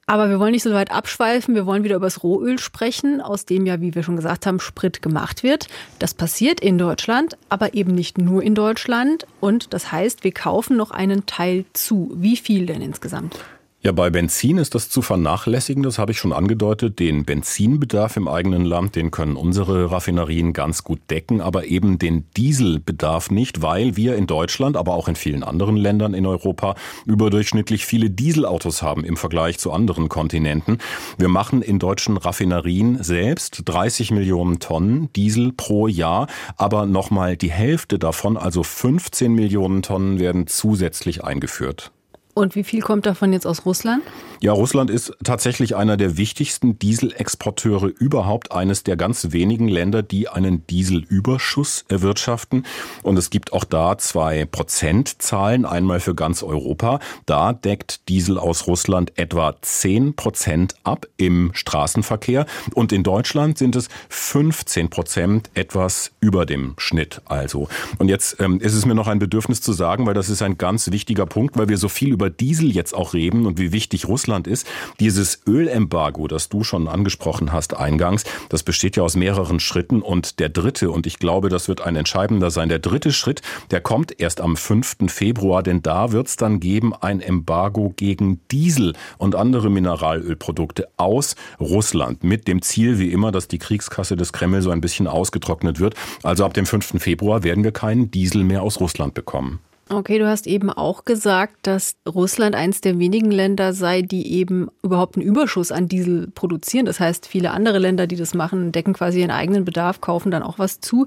Aber 0.07 0.29
wir 0.29 0.39
wollen 0.39 0.53
nicht 0.53 0.63
so 0.63 0.73
weit 0.73 0.91
abschweifen. 0.91 1.55
Wir 1.55 1.67
wollen 1.67 1.85
wieder 1.85 1.97
über 1.97 2.07
das 2.07 2.23
Rohöl 2.23 2.59
sprechen, 2.59 3.21
aus 3.21 3.47
dem 3.47 3.67
ja, 3.67 3.81
wie 3.81 3.95
wir 3.95 4.03
schon 4.03 4.17
gesagt 4.17 4.47
haben, 4.47 4.61
Sprit 4.61 5.03
gemacht 5.03 5.43
wird. 5.43 5.69
Das 5.99 6.15
passiert 6.15 6.61
in 6.61 6.79
Deutschland, 6.79 7.37
aber 7.49 7.75
eben 7.75 7.95
nicht 7.95 8.19
nur 8.19 8.43
in 8.43 8.55
Deutschland. 8.55 9.27
Und 9.41 9.73
das 9.73 9.93
heißt, 9.93 10.25
wir 10.25 10.33
kaufen 10.33 10.77
noch 10.77 10.91
einen 10.91 11.27
Teil 11.27 11.65
zu. 11.73 12.13
Wie 12.15 12.37
viel 12.37 12.67
denn 12.67 12.83
insgesamt? 12.83 13.39
Ja, 13.87 13.93
bei 13.93 14.09
Benzin 14.09 14.57
ist 14.57 14.75
das 14.75 14.89
zu 14.89 15.03
vernachlässigen, 15.03 15.83
das 15.83 15.99
habe 15.99 16.13
ich 16.13 16.19
schon 16.19 16.33
angedeutet. 16.33 16.99
Den 17.01 17.27
Benzinbedarf 17.27 18.17
im 18.17 18.29
eigenen 18.29 18.65
Land, 18.65 18.97
den 18.97 19.11
können 19.11 19.37
unsere 19.37 19.91
Raffinerien 19.91 20.55
ganz 20.55 20.85
gut 20.85 21.01
decken, 21.11 21.43
aber 21.43 21.67
eben 21.67 21.99
den 21.99 22.25
Dieselbedarf 22.35 23.31
nicht, 23.31 23.61
weil 23.61 23.95
wir 23.95 24.17
in 24.17 24.27
Deutschland, 24.27 24.79
aber 24.79 24.95
auch 24.95 25.07
in 25.07 25.17
vielen 25.17 25.43
anderen 25.43 25.77
Ländern 25.77 26.15
in 26.15 26.25
Europa 26.25 26.77
überdurchschnittlich 27.05 27.85
viele 27.85 28.09
Dieselautos 28.09 28.81
haben 28.81 29.05
im 29.05 29.19
Vergleich 29.19 29.59
zu 29.59 29.71
anderen 29.71 30.09
Kontinenten. 30.09 30.79
Wir 31.19 31.29
machen 31.29 31.61
in 31.61 31.79
deutschen 31.79 32.17
Raffinerien 32.17 33.03
selbst 33.03 33.65
30 33.67 34.13
Millionen 34.13 34.61
Tonnen 34.61 35.13
Diesel 35.13 35.53
pro 35.53 35.89
Jahr, 35.89 36.29
aber 36.57 36.87
nochmal 36.87 37.37
die 37.37 37.51
Hälfte 37.51 37.99
davon, 37.99 38.39
also 38.39 38.63
15 38.63 39.31
Millionen 39.31 39.83
Tonnen, 39.83 40.19
werden 40.19 40.47
zusätzlich 40.47 41.23
eingeführt. 41.23 41.93
Und 42.35 42.57
wie 42.57 42.65
viel 42.65 42.81
kommt 42.81 43.07
davon 43.07 43.33
jetzt 43.33 43.47
aus 43.47 43.65
Russland? 43.65 44.03
Ja, 44.41 44.53
Russland 44.53 44.91
ist 44.91 45.17
tatsächlich 45.25 45.77
einer 45.77 45.97
der 45.97 46.17
wichtigsten 46.17 46.79
Dieselexporteure 46.79 47.87
überhaupt, 47.87 48.53
eines 48.53 48.83
der 48.83 48.97
ganz 48.97 49.29
wenigen 49.31 49.69
Länder, 49.69 50.03
die 50.03 50.29
einen 50.29 50.67
Dieselüberschuss 50.67 51.85
erwirtschaften. 51.89 52.67
Und 53.03 53.17
es 53.17 53.31
gibt 53.31 53.53
auch 53.53 53.65
da 53.65 53.97
zwei 53.97 54.45
Prozentzahlen, 54.45 55.65
einmal 55.65 56.01
für 56.01 56.15
ganz 56.15 56.43
Europa. 56.43 56.99
Da 57.25 57.53
deckt 57.53 58.09
Diesel 58.09 58.37
aus 58.37 58.67
Russland 58.67 59.17
etwa 59.17 59.55
10 59.63 60.15
Prozent 60.15 60.75
ab 60.83 61.07
im 61.17 61.53
Straßenverkehr. 61.55 62.45
Und 62.75 62.93
in 62.93 63.03
Deutschland 63.03 63.57
sind 63.57 63.77
es 63.77 63.89
15 64.11 64.91
Prozent, 64.91 65.51
etwas 65.55 66.11
über 66.21 66.45
dem 66.45 66.75
Schnitt 66.77 67.23
also. 67.25 67.69
Und 67.99 68.09
jetzt 68.09 68.41
ähm, 68.41 68.61
ist 68.61 68.75
es 68.75 68.85
mir 68.85 68.95
noch 68.95 69.09
ein 69.09 69.21
Bedürfnis 69.21 69.63
zu 69.63 69.73
sagen, 69.73 70.07
weil 70.07 70.15
das 70.15 70.29
ist 70.29 70.43
ein 70.43 70.59
ganz 70.59 70.91
wichtiger 70.91 71.25
Punkt, 71.25 71.57
weil 71.57 71.69
wir 71.69 71.79
so 71.79 71.89
viel 71.89 72.13
über 72.13 72.24
über 72.25 72.31
Diesel 72.31 72.75
jetzt 72.75 72.95
auch 72.95 73.13
reden 73.13 73.45
und 73.45 73.59
wie 73.59 73.71
wichtig 73.71 74.09
Russland 74.09 74.47
ist. 74.47 74.67
Dieses 74.99 75.43
Ölembargo, 75.47 76.27
das 76.27 76.49
du 76.49 76.65
schon 76.65 76.89
angesprochen 76.89 77.53
hast 77.53 77.77
eingangs, 77.77 78.25
das 78.49 78.63
besteht 78.63 78.97
ja 78.97 79.03
aus 79.03 79.15
mehreren 79.15 79.61
Schritten 79.61 80.01
und 80.01 80.41
der 80.41 80.49
dritte, 80.49 80.91
und 80.91 81.07
ich 81.07 81.19
glaube, 81.19 81.51
das 81.51 81.69
wird 81.69 81.83
ein 81.83 81.97
entscheidender 81.97 82.51
sein, 82.51 82.71
der 82.71 82.79
dritte 82.79 83.13
Schritt, 83.13 83.43
der 83.71 83.83
kommt 83.83 84.19
erst 84.23 84.41
am 84.41 84.57
5. 84.57 84.97
Februar, 85.09 85.63
denn 85.63 85.83
da 85.83 86.13
wird 86.13 86.29
es 86.29 86.37
dann 86.37 86.61
geben 86.61 86.95
ein 86.95 87.21
Embargo 87.21 87.93
gegen 87.95 88.41
Diesel 88.51 88.95
und 89.19 89.35
andere 89.35 89.69
Mineralölprodukte 89.69 90.89
aus 90.97 91.37
Russland 91.61 92.25
mit 92.25 92.49
dem 92.49 92.63
Ziel, 92.63 92.99
wie 92.99 93.13
immer, 93.13 93.33
dass 93.33 93.49
die 93.49 93.59
Kriegskasse 93.59 94.17
des 94.17 94.33
Kreml 94.33 94.63
so 94.63 94.71
ein 94.71 94.81
bisschen 94.81 95.09
ausgetrocknet 95.09 95.79
wird. 95.79 95.95
Also 96.23 96.47
ab 96.47 96.55
dem 96.55 96.65
5. 96.65 97.03
Februar 97.03 97.43
werden 97.43 97.65
wir 97.65 97.73
keinen 97.73 98.11
Diesel 98.11 98.45
mehr 98.45 98.63
aus 98.63 98.81
Russland 98.81 99.13
bekommen. 99.13 99.61
Okay, 99.91 100.19
du 100.19 100.27
hast 100.27 100.47
eben 100.47 100.71
auch 100.71 101.05
gesagt, 101.05 101.67
dass 101.67 101.97
Russland 102.09 102.55
eines 102.55 102.81
der 102.81 102.99
wenigen 102.99 103.31
Länder 103.31 103.75
sei, 103.75 104.01
die 104.01 104.33
eben 104.33 104.69
überhaupt 104.83 105.17
einen 105.17 105.27
Überschuss 105.27 105.71
an 105.71 105.89
Diesel 105.89 106.29
produzieren. 106.29 106.87
Das 106.87 107.01
heißt, 107.01 107.27
viele 107.27 107.51
andere 107.51 107.79
Länder, 107.79 108.07
die 108.07 108.17
das 108.17 108.33
machen, 108.33 108.73
decken 108.73 108.95
quasi 108.95 109.21
ihren 109.21 109.31
eigenen 109.31 109.67
Bedarf, 109.67 110.01
kaufen 110.01 110.31
dann 110.31 110.43
auch 110.43 110.59
was 110.59 110.81
zu. 110.81 111.05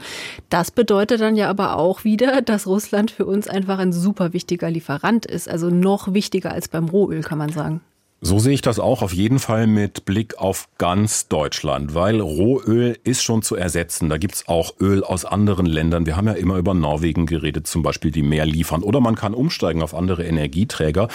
Das 0.49 0.69
bedeutet 0.69 1.21
dann 1.21 1.35
ja 1.35 1.49
aber 1.49 1.77
auch 1.77 2.03
wieder, 2.03 2.41
dass 2.43 2.67
Russland 2.67 3.09
für 3.09 3.25
uns 3.25 3.47
einfach 3.47 3.79
ein 3.79 3.93
super 3.93 4.33
wichtiger 4.33 4.69
Lieferant 4.69 5.25
ist. 5.25 5.49
Also 5.49 5.71
noch 5.71 6.13
wichtiger 6.13 6.51
als 6.51 6.67
beim 6.67 6.87
Rohöl, 6.87 7.21
kann 7.21 7.39
man 7.39 7.49
sagen. 7.49 7.81
So 8.19 8.39
sehe 8.39 8.55
ich 8.55 8.63
das 8.63 8.79
auch 8.79 9.03
auf 9.03 9.13
jeden 9.13 9.37
Fall 9.37 9.67
mit 9.67 10.05
Blick 10.05 10.39
auf 10.39 10.69
ganz 10.79 11.27
Deutschland, 11.27 11.93
weil 11.93 12.19
Rohöl 12.19 12.97
ist 13.03 13.21
schon 13.21 13.43
zu 13.43 13.55
ersetzen. 13.55 14.09
Da 14.09 14.17
gibt's 14.17 14.47
auch 14.47 14.73
Öl 14.79 15.03
aus 15.03 15.23
anderen 15.23 15.67
Ländern. 15.67 16.07
Wir 16.07 16.17
haben 16.17 16.25
ja 16.25 16.33
immer 16.33 16.57
über 16.57 16.73
Norwegen 16.73 17.27
geredet, 17.27 17.67
zum 17.67 17.83
Beispiel, 17.83 18.09
die 18.09 18.23
mehr 18.23 18.47
liefern. 18.47 18.81
Oder 18.81 19.01
man 19.01 19.13
kann 19.13 19.35
umsteigen 19.35 19.83
auf 19.83 19.93
andere 19.93 20.25
Energieträger. 20.25 21.09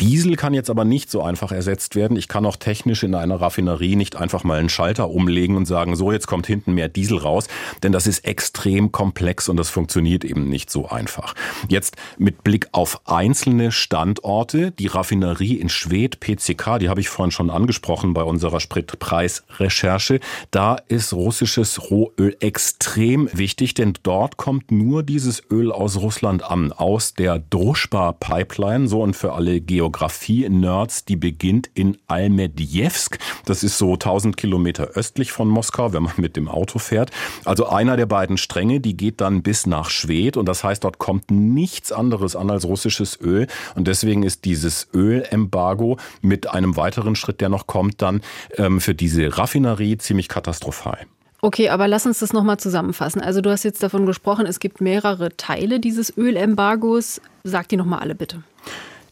Diesel 0.00 0.36
kann 0.36 0.54
jetzt 0.54 0.70
aber 0.70 0.86
nicht 0.86 1.10
so 1.10 1.20
einfach 1.20 1.52
ersetzt 1.52 1.94
werden. 1.94 2.16
Ich 2.16 2.26
kann 2.26 2.46
auch 2.46 2.56
technisch 2.56 3.02
in 3.02 3.14
einer 3.14 3.38
Raffinerie 3.38 3.94
nicht 3.94 4.16
einfach 4.16 4.42
mal 4.42 4.58
einen 4.58 4.70
Schalter 4.70 5.10
umlegen 5.10 5.56
und 5.56 5.66
sagen, 5.66 5.94
so 5.94 6.10
jetzt 6.10 6.26
kommt 6.26 6.46
hinten 6.46 6.72
mehr 6.72 6.88
Diesel 6.88 7.18
raus. 7.18 7.48
Denn 7.82 7.92
das 7.92 8.06
ist 8.06 8.24
extrem 8.24 8.92
komplex 8.92 9.50
und 9.50 9.58
das 9.58 9.68
funktioniert 9.68 10.24
eben 10.24 10.48
nicht 10.48 10.70
so 10.70 10.88
einfach. 10.88 11.34
Jetzt 11.68 11.96
mit 12.16 12.44
Blick 12.44 12.68
auf 12.72 13.02
einzelne 13.06 13.72
Standorte, 13.72 14.70
die 14.70 14.86
Raffinerie 14.86 15.56
in 15.56 15.68
Schwedt, 15.68 16.18
PC 16.18 16.45
PCK, 16.46 16.78
die 16.78 16.88
habe 16.88 17.00
ich 17.00 17.08
vorhin 17.08 17.30
schon 17.30 17.50
angesprochen 17.50 18.14
bei 18.14 18.22
unserer 18.22 18.60
Spritpreisrecherche. 18.60 20.20
Da 20.50 20.76
ist 20.88 21.12
russisches 21.12 21.90
Rohöl 21.90 22.36
extrem 22.40 23.28
wichtig, 23.32 23.74
denn 23.74 23.94
dort 24.02 24.36
kommt 24.36 24.70
nur 24.70 25.02
dieses 25.02 25.42
Öl 25.50 25.72
aus 25.72 25.96
Russland 25.96 26.44
an, 26.44 26.72
aus 26.72 27.14
der 27.14 27.38
Druschba-Pipeline. 27.38 28.88
So 28.88 29.02
und 29.02 29.16
für 29.16 29.32
alle 29.32 29.60
Geografie-Nerds, 29.60 31.04
die 31.04 31.16
beginnt 31.16 31.70
in 31.74 31.98
Almedjewsk. 32.06 33.18
Das 33.44 33.62
ist 33.64 33.78
so 33.78 33.94
1000 33.94 34.36
Kilometer 34.36 34.84
östlich 34.94 35.32
von 35.32 35.48
Moskau, 35.48 35.92
wenn 35.92 36.04
man 36.04 36.14
mit 36.16 36.36
dem 36.36 36.48
Auto 36.48 36.78
fährt. 36.78 37.10
Also 37.44 37.66
einer 37.66 37.96
der 37.96 38.06
beiden 38.06 38.36
Stränge, 38.36 38.80
die 38.80 38.96
geht 38.96 39.20
dann 39.20 39.42
bis 39.42 39.66
nach 39.66 39.90
Schwedt 39.90 40.36
und 40.36 40.46
das 40.46 40.62
heißt, 40.62 40.84
dort 40.84 40.98
kommt 40.98 41.30
nichts 41.30 41.92
anderes 41.92 42.36
an 42.36 42.50
als 42.50 42.64
russisches 42.64 43.18
Öl 43.20 43.46
und 43.74 43.88
deswegen 43.88 44.22
ist 44.22 44.44
dieses 44.44 44.88
Ölembargo 44.94 45.96
mit 46.20 46.35
mit 46.36 46.50
einem 46.50 46.76
weiteren 46.76 47.16
Schritt, 47.16 47.40
der 47.40 47.48
noch 47.48 47.66
kommt, 47.66 48.02
dann 48.02 48.20
ähm, 48.58 48.78
für 48.78 48.94
diese 48.94 49.38
Raffinerie 49.38 49.96
ziemlich 49.96 50.28
katastrophal. 50.28 50.98
Okay, 51.40 51.70
aber 51.70 51.88
lass 51.88 52.04
uns 52.04 52.18
das 52.18 52.34
nochmal 52.34 52.58
zusammenfassen. 52.58 53.22
Also 53.22 53.40
du 53.40 53.50
hast 53.50 53.62
jetzt 53.62 53.82
davon 53.82 54.04
gesprochen, 54.04 54.44
es 54.46 54.60
gibt 54.60 54.82
mehrere 54.82 55.34
Teile 55.36 55.80
dieses 55.80 56.14
Ölembargos. 56.16 57.22
Sag 57.42 57.68
die 57.68 57.76
nochmal 57.78 58.00
alle 58.00 58.14
bitte. 58.14 58.42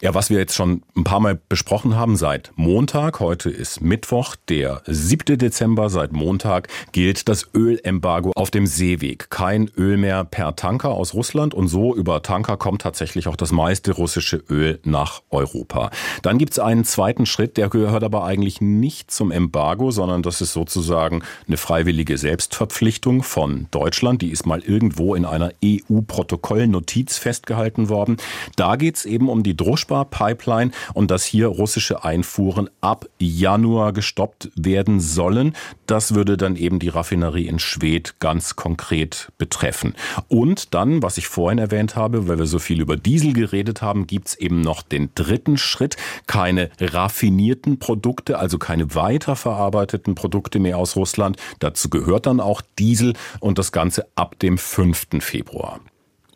Ja, 0.04 0.12
was 0.12 0.28
wir 0.28 0.36
jetzt 0.36 0.54
schon 0.54 0.82
ein 0.94 1.04
paar 1.04 1.18
Mal 1.18 1.40
besprochen 1.48 1.96
haben 1.96 2.16
seit 2.16 2.52
Montag, 2.56 3.20
heute 3.20 3.48
ist 3.48 3.80
Mittwoch, 3.80 4.36
der 4.50 4.82
7. 4.84 5.38
Dezember, 5.38 5.88
seit 5.88 6.12
Montag 6.12 6.68
gilt 6.92 7.26
das 7.26 7.48
Ölembargo 7.54 8.32
auf 8.36 8.50
dem 8.50 8.66
Seeweg. 8.66 9.30
Kein 9.30 9.70
Öl 9.78 9.96
mehr 9.96 10.24
per 10.24 10.56
Tanker 10.56 10.90
aus 10.90 11.14
Russland 11.14 11.54
und 11.54 11.68
so 11.68 11.96
über 11.96 12.22
Tanker 12.22 12.58
kommt 12.58 12.82
tatsächlich 12.82 13.28
auch 13.28 13.36
das 13.36 13.50
meiste 13.50 13.92
russische 13.92 14.44
Öl 14.50 14.78
nach 14.84 15.22
Europa. 15.30 15.90
Dann 16.20 16.36
gibt 16.36 16.52
es 16.52 16.58
einen 16.58 16.84
zweiten 16.84 17.24
Schritt, 17.24 17.56
der 17.56 17.70
gehört 17.70 18.04
aber 18.04 18.24
eigentlich 18.24 18.60
nicht 18.60 19.10
zum 19.10 19.30
Embargo, 19.30 19.90
sondern 19.90 20.20
das 20.20 20.42
ist 20.42 20.52
sozusagen 20.52 21.22
eine 21.48 21.56
freiwillige 21.56 22.18
Selbstverpflichtung 22.18 23.22
von 23.22 23.68
Deutschland. 23.70 24.20
Die 24.20 24.32
ist 24.32 24.44
mal 24.44 24.60
irgendwo 24.60 25.14
in 25.14 25.24
einer 25.24 25.52
EU-Protokollnotiz 25.64 27.16
festgehalten 27.16 27.88
worden. 27.88 28.18
Da 28.56 28.76
geht 28.76 28.96
es 28.96 29.06
eben 29.06 29.30
um 29.30 29.42
die 29.42 29.56
Druschbar 29.56 29.93
Druzhba-Pipeline 29.94 30.70
und 30.92 31.10
dass 31.10 31.24
hier 31.24 31.46
russische 31.48 32.04
Einfuhren 32.04 32.68
ab 32.80 33.06
Januar 33.18 33.92
gestoppt 33.92 34.50
werden 34.56 35.00
sollen. 35.00 35.54
Das 35.86 36.14
würde 36.14 36.36
dann 36.36 36.56
eben 36.56 36.78
die 36.78 36.88
Raffinerie 36.88 37.46
in 37.46 37.58
Schwedt 37.58 38.16
ganz 38.20 38.56
konkret 38.56 39.32
betreffen. 39.38 39.94
Und 40.28 40.74
dann, 40.74 41.02
was 41.02 41.18
ich 41.18 41.28
vorhin 41.28 41.58
erwähnt 41.58 41.96
habe, 41.96 42.28
weil 42.28 42.38
wir 42.38 42.46
so 42.46 42.58
viel 42.58 42.80
über 42.80 42.96
Diesel 42.96 43.32
geredet 43.32 43.82
haben, 43.82 44.06
gibt 44.06 44.28
es 44.28 44.34
eben 44.34 44.60
noch 44.60 44.82
den 44.82 45.10
dritten 45.14 45.56
Schritt. 45.56 45.96
Keine 46.26 46.70
raffinierten 46.80 47.78
Produkte, 47.78 48.38
also 48.38 48.58
keine 48.58 48.94
weiterverarbeiteten 48.94 50.14
Produkte 50.14 50.58
mehr 50.58 50.78
aus 50.78 50.96
Russland. 50.96 51.36
Dazu 51.58 51.88
gehört 51.88 52.26
dann 52.26 52.40
auch 52.40 52.62
Diesel 52.78 53.14
und 53.40 53.58
das 53.58 53.72
Ganze 53.72 54.06
ab 54.16 54.38
dem 54.38 54.58
5. 54.58 55.06
Februar. 55.20 55.80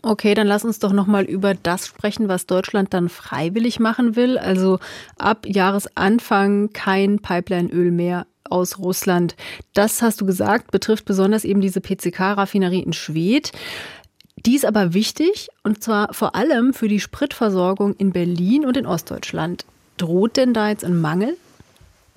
Okay, 0.02 0.34
dann 0.34 0.46
lass 0.46 0.64
uns 0.64 0.78
doch 0.78 0.92
nochmal 0.92 1.24
über 1.24 1.54
das 1.54 1.86
sprechen, 1.86 2.28
was 2.28 2.46
Deutschland 2.46 2.94
dann 2.94 3.08
freiwillig 3.08 3.80
machen 3.80 4.14
will. 4.16 4.38
Also 4.38 4.78
ab 5.18 5.44
Jahresanfang 5.46 6.72
kein 6.72 7.18
Pipeline-Öl 7.18 7.90
mehr 7.90 8.26
aus 8.48 8.78
Russland. 8.78 9.36
Das 9.74 10.00
hast 10.00 10.20
du 10.20 10.26
gesagt, 10.26 10.70
betrifft 10.70 11.04
besonders 11.04 11.44
eben 11.44 11.60
diese 11.60 11.80
PCK-Raffinerie 11.80 12.82
in 12.82 12.92
Schwedt. 12.92 13.52
Die 14.46 14.54
ist 14.54 14.64
aber 14.64 14.94
wichtig 14.94 15.48
und 15.64 15.82
zwar 15.82 16.14
vor 16.14 16.34
allem 16.34 16.72
für 16.72 16.88
die 16.88 17.00
Spritversorgung 17.00 17.94
in 17.96 18.12
Berlin 18.12 18.64
und 18.64 18.76
in 18.76 18.86
Ostdeutschland. 18.86 19.64
Droht 19.96 20.36
denn 20.36 20.54
da 20.54 20.68
jetzt 20.68 20.84
ein 20.84 21.00
Mangel? 21.00 21.36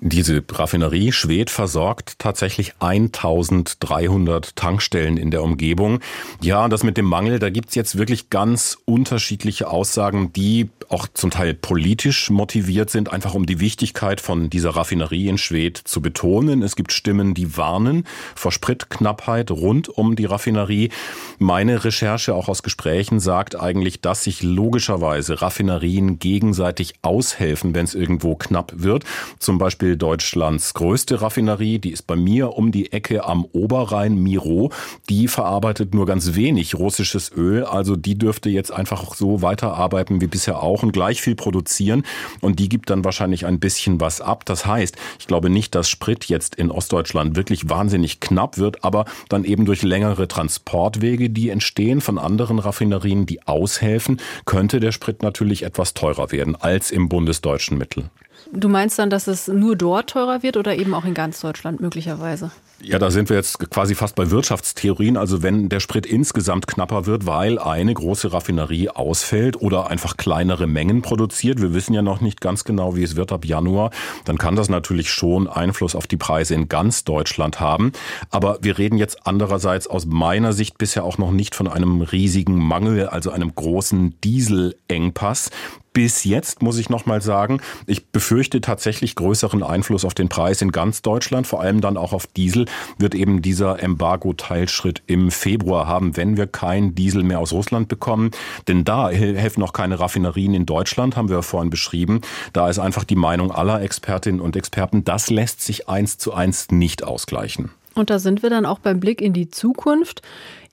Diese 0.04 0.42
Raffinerie 0.50 1.12
Schwed 1.12 1.48
versorgt 1.48 2.18
tatsächlich 2.18 2.74
1300 2.80 4.56
Tankstellen 4.56 5.16
in 5.16 5.30
der 5.30 5.44
Umgebung. 5.44 6.00
Ja, 6.40 6.68
das 6.68 6.82
mit 6.82 6.96
dem 6.96 7.04
Mangel, 7.04 7.38
da 7.38 7.50
gibt's 7.50 7.76
jetzt 7.76 7.96
wirklich 7.96 8.28
ganz 8.28 8.78
unterschiedliche 8.84 9.68
Aussagen, 9.70 10.32
die 10.32 10.70
auch 10.88 11.06
zum 11.14 11.30
Teil 11.30 11.54
politisch 11.54 12.30
motiviert 12.30 12.90
sind, 12.90 13.12
einfach 13.12 13.34
um 13.34 13.46
die 13.46 13.60
Wichtigkeit 13.60 14.20
von 14.20 14.50
dieser 14.50 14.70
Raffinerie 14.70 15.28
in 15.28 15.38
Schwed 15.38 15.78
zu 15.78 16.02
betonen. 16.02 16.64
Es 16.64 16.74
gibt 16.74 16.92
Stimmen, 16.92 17.32
die 17.32 17.56
warnen 17.56 18.04
vor 18.34 18.50
Spritknappheit 18.50 19.52
rund 19.52 19.88
um 19.88 20.16
die 20.16 20.24
Raffinerie. 20.24 20.90
Meine 21.38 21.84
Recherche 21.84 22.34
auch 22.34 22.48
aus 22.48 22.64
Gesprächen 22.64 23.20
sagt 23.20 23.58
eigentlich, 23.58 24.00
dass 24.00 24.24
sich 24.24 24.42
logischerweise 24.42 25.42
Raffinerien 25.42 26.18
gegenseitig 26.18 26.94
aushelfen, 27.02 27.72
wenn 27.76 27.84
es 27.84 27.94
irgendwo 27.94 28.34
knapp 28.34 28.72
wird. 28.74 29.04
Zum 29.38 29.58
Beispiel 29.58 29.91
Deutschlands 29.96 30.74
größte 30.74 31.20
Raffinerie, 31.20 31.78
die 31.78 31.92
ist 31.92 32.06
bei 32.06 32.16
mir 32.16 32.56
um 32.56 32.72
die 32.72 32.92
Ecke 32.92 33.24
am 33.24 33.44
Oberrhein, 33.44 34.14
Miro. 34.16 34.70
Die 35.08 35.28
verarbeitet 35.28 35.94
nur 35.94 36.06
ganz 36.06 36.34
wenig 36.34 36.74
russisches 36.74 37.30
Öl, 37.34 37.64
also 37.64 37.96
die 37.96 38.16
dürfte 38.18 38.50
jetzt 38.50 38.72
einfach 38.72 39.14
so 39.14 39.42
weiterarbeiten 39.42 40.20
wie 40.20 40.26
bisher 40.26 40.62
auch 40.62 40.82
und 40.82 40.92
gleich 40.92 41.22
viel 41.22 41.34
produzieren 41.34 42.04
und 42.40 42.58
die 42.58 42.68
gibt 42.68 42.90
dann 42.90 43.04
wahrscheinlich 43.04 43.46
ein 43.46 43.60
bisschen 43.60 44.00
was 44.00 44.20
ab. 44.20 44.44
Das 44.44 44.66
heißt, 44.66 44.96
ich 45.18 45.26
glaube 45.26 45.50
nicht, 45.50 45.74
dass 45.74 45.88
Sprit 45.88 46.26
jetzt 46.26 46.54
in 46.54 46.70
Ostdeutschland 46.70 47.36
wirklich 47.36 47.68
wahnsinnig 47.68 48.20
knapp 48.20 48.58
wird, 48.58 48.84
aber 48.84 49.04
dann 49.28 49.44
eben 49.44 49.64
durch 49.64 49.82
längere 49.82 50.28
Transportwege, 50.28 51.30
die 51.30 51.50
entstehen 51.50 52.00
von 52.00 52.18
anderen 52.18 52.58
Raffinerien, 52.58 53.26
die 53.26 53.46
aushelfen, 53.46 54.20
könnte 54.44 54.80
der 54.80 54.92
Sprit 54.92 55.22
natürlich 55.22 55.62
etwas 55.62 55.94
teurer 55.94 56.32
werden 56.32 56.56
als 56.56 56.90
im 56.90 57.08
bundesdeutschen 57.08 57.78
Mittel. 57.78 58.10
Du 58.54 58.68
meinst 58.68 58.98
dann, 58.98 59.08
dass 59.08 59.28
es 59.28 59.48
nur 59.48 59.76
dort 59.76 60.10
teurer 60.10 60.42
wird 60.42 60.58
oder 60.58 60.76
eben 60.76 60.92
auch 60.92 61.06
in 61.06 61.14
ganz 61.14 61.40
Deutschland 61.40 61.80
möglicherweise? 61.80 62.50
Ja, 62.82 62.98
da 62.98 63.10
sind 63.10 63.30
wir 63.30 63.36
jetzt 63.36 63.58
quasi 63.70 63.94
fast 63.94 64.14
bei 64.14 64.30
Wirtschaftstheorien. 64.30 65.16
Also 65.16 65.42
wenn 65.42 65.70
der 65.70 65.80
Sprit 65.80 66.04
insgesamt 66.04 66.66
knapper 66.66 67.06
wird, 67.06 67.26
weil 67.26 67.58
eine 67.58 67.94
große 67.94 68.32
Raffinerie 68.32 68.90
ausfällt 68.90 69.58
oder 69.62 69.88
einfach 69.88 70.18
kleinere 70.18 70.66
Mengen 70.66 71.00
produziert, 71.00 71.62
wir 71.62 71.72
wissen 71.72 71.94
ja 71.94 72.02
noch 72.02 72.20
nicht 72.20 72.42
ganz 72.42 72.64
genau, 72.64 72.94
wie 72.94 73.04
es 73.04 73.16
wird 73.16 73.32
ab 73.32 73.46
Januar, 73.46 73.90
dann 74.26 74.36
kann 74.36 74.54
das 74.54 74.68
natürlich 74.68 75.10
schon 75.10 75.48
Einfluss 75.48 75.94
auf 75.94 76.06
die 76.06 76.18
Preise 76.18 76.54
in 76.54 76.68
ganz 76.68 77.04
Deutschland 77.04 77.58
haben. 77.58 77.92
Aber 78.30 78.58
wir 78.60 78.76
reden 78.76 78.98
jetzt 78.98 79.26
andererseits 79.26 79.86
aus 79.86 80.04
meiner 80.04 80.52
Sicht 80.52 80.76
bisher 80.76 81.04
auch 81.04 81.16
noch 81.16 81.30
nicht 81.30 81.54
von 81.54 81.68
einem 81.68 82.02
riesigen 82.02 82.58
Mangel, 82.58 83.06
also 83.06 83.30
einem 83.30 83.54
großen 83.54 84.20
Dieselengpass 84.20 85.50
bis 85.92 86.24
jetzt, 86.24 86.62
muss 86.62 86.78
ich 86.78 86.88
nochmal 86.88 87.22
sagen. 87.22 87.60
Ich 87.86 88.08
befürchte 88.08 88.60
tatsächlich 88.60 89.14
größeren 89.14 89.62
Einfluss 89.62 90.04
auf 90.04 90.14
den 90.14 90.28
Preis 90.28 90.62
in 90.62 90.72
ganz 90.72 91.02
Deutschland, 91.02 91.46
vor 91.46 91.60
allem 91.60 91.80
dann 91.80 91.96
auch 91.96 92.12
auf 92.12 92.26
Diesel, 92.26 92.66
wird 92.98 93.14
eben 93.14 93.42
dieser 93.42 93.82
Embargo-Teilschritt 93.82 95.02
im 95.06 95.30
Februar 95.30 95.86
haben, 95.86 96.16
wenn 96.16 96.36
wir 96.36 96.46
kein 96.46 96.94
Diesel 96.94 97.22
mehr 97.22 97.38
aus 97.38 97.52
Russland 97.52 97.88
bekommen. 97.88 98.30
Denn 98.68 98.84
da 98.84 99.10
helfen 99.10 99.62
auch 99.62 99.72
keine 99.72 100.00
Raffinerien 100.00 100.54
in 100.54 100.66
Deutschland, 100.66 101.16
haben 101.16 101.28
wir 101.28 101.36
ja 101.36 101.42
vorhin 101.42 101.70
beschrieben. 101.70 102.20
Da 102.52 102.68
ist 102.68 102.78
einfach 102.78 103.04
die 103.04 103.16
Meinung 103.16 103.50
aller 103.52 103.82
Expertinnen 103.82 104.40
und 104.40 104.56
Experten, 104.56 105.04
das 105.04 105.30
lässt 105.30 105.60
sich 105.60 105.88
eins 105.88 106.18
zu 106.18 106.32
eins 106.32 106.70
nicht 106.70 107.04
ausgleichen. 107.04 107.70
Und 107.94 108.10
da 108.10 108.18
sind 108.18 108.42
wir 108.42 108.50
dann 108.50 108.64
auch 108.64 108.78
beim 108.78 109.00
Blick 109.00 109.20
in 109.20 109.32
die 109.32 109.50
Zukunft 109.50 110.22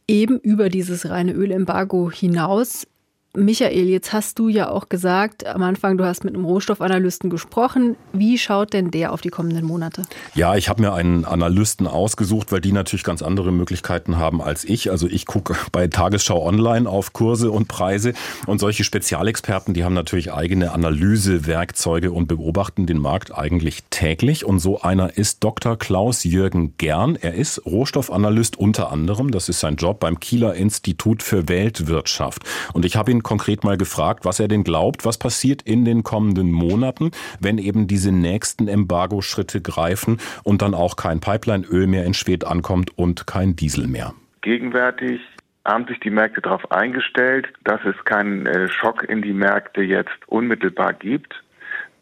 eben 0.08 0.40
über 0.40 0.70
dieses 0.70 1.10
reine 1.10 1.34
Ölembargo 1.34 2.10
hinaus 2.10 2.88
Michael, 3.36 3.88
jetzt 3.90 4.12
hast 4.12 4.40
du 4.40 4.50
ja 4.50 4.72
auch 4.72 4.90
gesagt 4.90 5.46
am 5.46 5.62
Anfang, 5.62 6.00
du 6.00 6.04
hast 6.04 6.26
mit 6.26 6.34
einem 6.34 6.46
Rohstoffanalysten 6.46 7.30
gesprochen. 7.30 7.96
Wie 8.12 8.40
schaut 8.40 8.74
denn 8.74 8.90
der 8.90 9.14
auf 9.14 9.22
die 9.22 9.30
kommenden 9.30 9.66
Monate? 9.66 10.02
Ja, 10.34 10.56
ich 10.56 10.68
habe 10.68 10.82
mir 10.82 10.94
einen 10.94 11.26
Analysten 11.26 11.86
ausgesucht, 11.86 12.52
weil 12.52 12.60
die 12.60 12.72
natürlich 12.72 13.04
ganz 13.04 13.22
andere 13.22 13.52
Möglichkeiten 13.52 14.18
haben 14.18 14.42
als 14.42 14.66
ich. 14.66 14.90
Also 14.90 15.06
ich 15.06 15.28
gucke 15.28 15.56
bei 15.72 15.88
Tagesschau 15.88 16.44
Online 16.44 16.90
auf 16.90 17.14
Kurse 17.14 17.52
und 17.52 17.68
Preise 17.68 18.14
und 18.48 18.58
solche 18.58 18.84
Spezialexperten, 18.84 19.76
die 19.76 19.84
haben 19.84 19.94
natürlich 19.94 20.34
eigene 20.34 20.72
Analysewerkzeuge 20.72 22.12
und 22.12 22.28
beobachten 22.28 22.88
den 22.88 22.98
Markt 22.98 23.38
eigentlich 23.38 23.84
täglich. 23.92 24.44
Und 24.44 24.58
so 24.58 24.82
einer 24.82 25.20
ist 25.20 25.44
Dr. 25.44 25.78
Klaus 25.78 26.24
Jürgen 26.24 26.74
Gern. 26.80 27.16
Er 27.16 27.36
ist 27.36 27.64
Rohstoffanalyst 27.64 28.58
unter 28.58 28.92
anderem. 28.92 29.30
Das 29.30 29.50
ist 29.50 29.60
sein 29.60 29.76
Job 29.76 30.00
beim 30.00 30.20
Kieler 30.20 30.56
Institut 30.56 31.22
für 31.22 31.48
Weltwirtschaft. 31.48 32.42
Und 32.74 32.86
ich 32.86 32.96
habe 32.96 33.12
ihn 33.12 33.19
konkret 33.24 33.64
mal 33.64 33.78
gefragt, 33.78 34.26
was 34.26 34.40
er 34.40 34.48
denn 34.48 34.64
glaubt, 34.64 35.06
was 35.06 35.18
passiert 35.18 35.62
in 35.62 35.86
den 35.86 36.04
kommenden 36.04 36.52
Monaten, 36.52 37.12
wenn 37.40 37.58
eben 37.58 37.88
diese 37.88 38.12
nächsten 38.12 38.68
Embargo-Schritte 38.68 39.62
greifen 39.62 40.18
und 40.44 40.62
dann 40.62 40.74
auch 40.74 40.96
kein 40.96 41.20
Pipeline-Öl 41.20 41.88
mehr 41.88 42.06
in 42.06 42.14
Schwed 42.14 42.46
ankommt 42.46 42.98
und 42.98 43.28
kein 43.28 43.56
Diesel 43.56 43.88
mehr. 43.88 44.14
Gegenwärtig 44.42 45.22
haben 45.66 45.86
sich 45.88 46.00
die 46.00 46.10
Märkte 46.10 46.42
darauf 46.42 46.72
eingestellt, 46.72 47.48
dass 47.64 47.80
es 47.86 47.96
keinen 48.06 48.46
äh, 48.46 48.70
Schock 48.70 49.04
in 49.04 49.22
die 49.22 49.34
Märkte 49.34 49.82
jetzt 49.82 50.18
unmittelbar 50.28 50.94
gibt. 50.94 51.44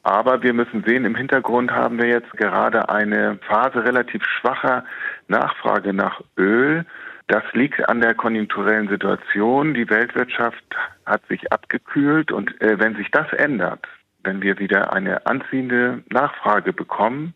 Aber 0.04 0.42
wir 0.42 0.54
müssen 0.54 0.86
sehen, 0.88 1.04
im 1.04 1.16
Hintergrund 1.16 1.72
haben 1.72 1.98
wir 1.98 2.08
jetzt 2.08 2.32
gerade 2.32 2.88
eine 2.88 3.40
Phase 3.46 3.84
relativ 3.84 4.24
schwacher 4.24 4.86
Nachfrage 5.28 5.94
nach 5.94 6.22
Öl. 6.38 6.86
Das 7.28 7.44
liegt 7.54 7.88
an 7.90 8.00
der 8.00 8.16
konjunkturellen 8.16 8.88
Situation. 8.88 9.74
Die 9.74 9.90
Weltwirtschaft 9.90 10.64
hat 11.06 11.26
sich 11.28 11.52
abgekühlt 11.52 12.32
und 12.32 12.60
äh, 12.62 12.80
wenn 12.80 12.96
sich 12.96 13.12
das 13.12 13.32
ändert, 13.34 13.86
wenn 14.24 14.42
wir 14.42 14.60
wieder 14.60 14.94
eine 14.94 15.26
anziehende 15.26 16.04
Nachfrage 16.10 16.72
bekommen, 16.72 17.34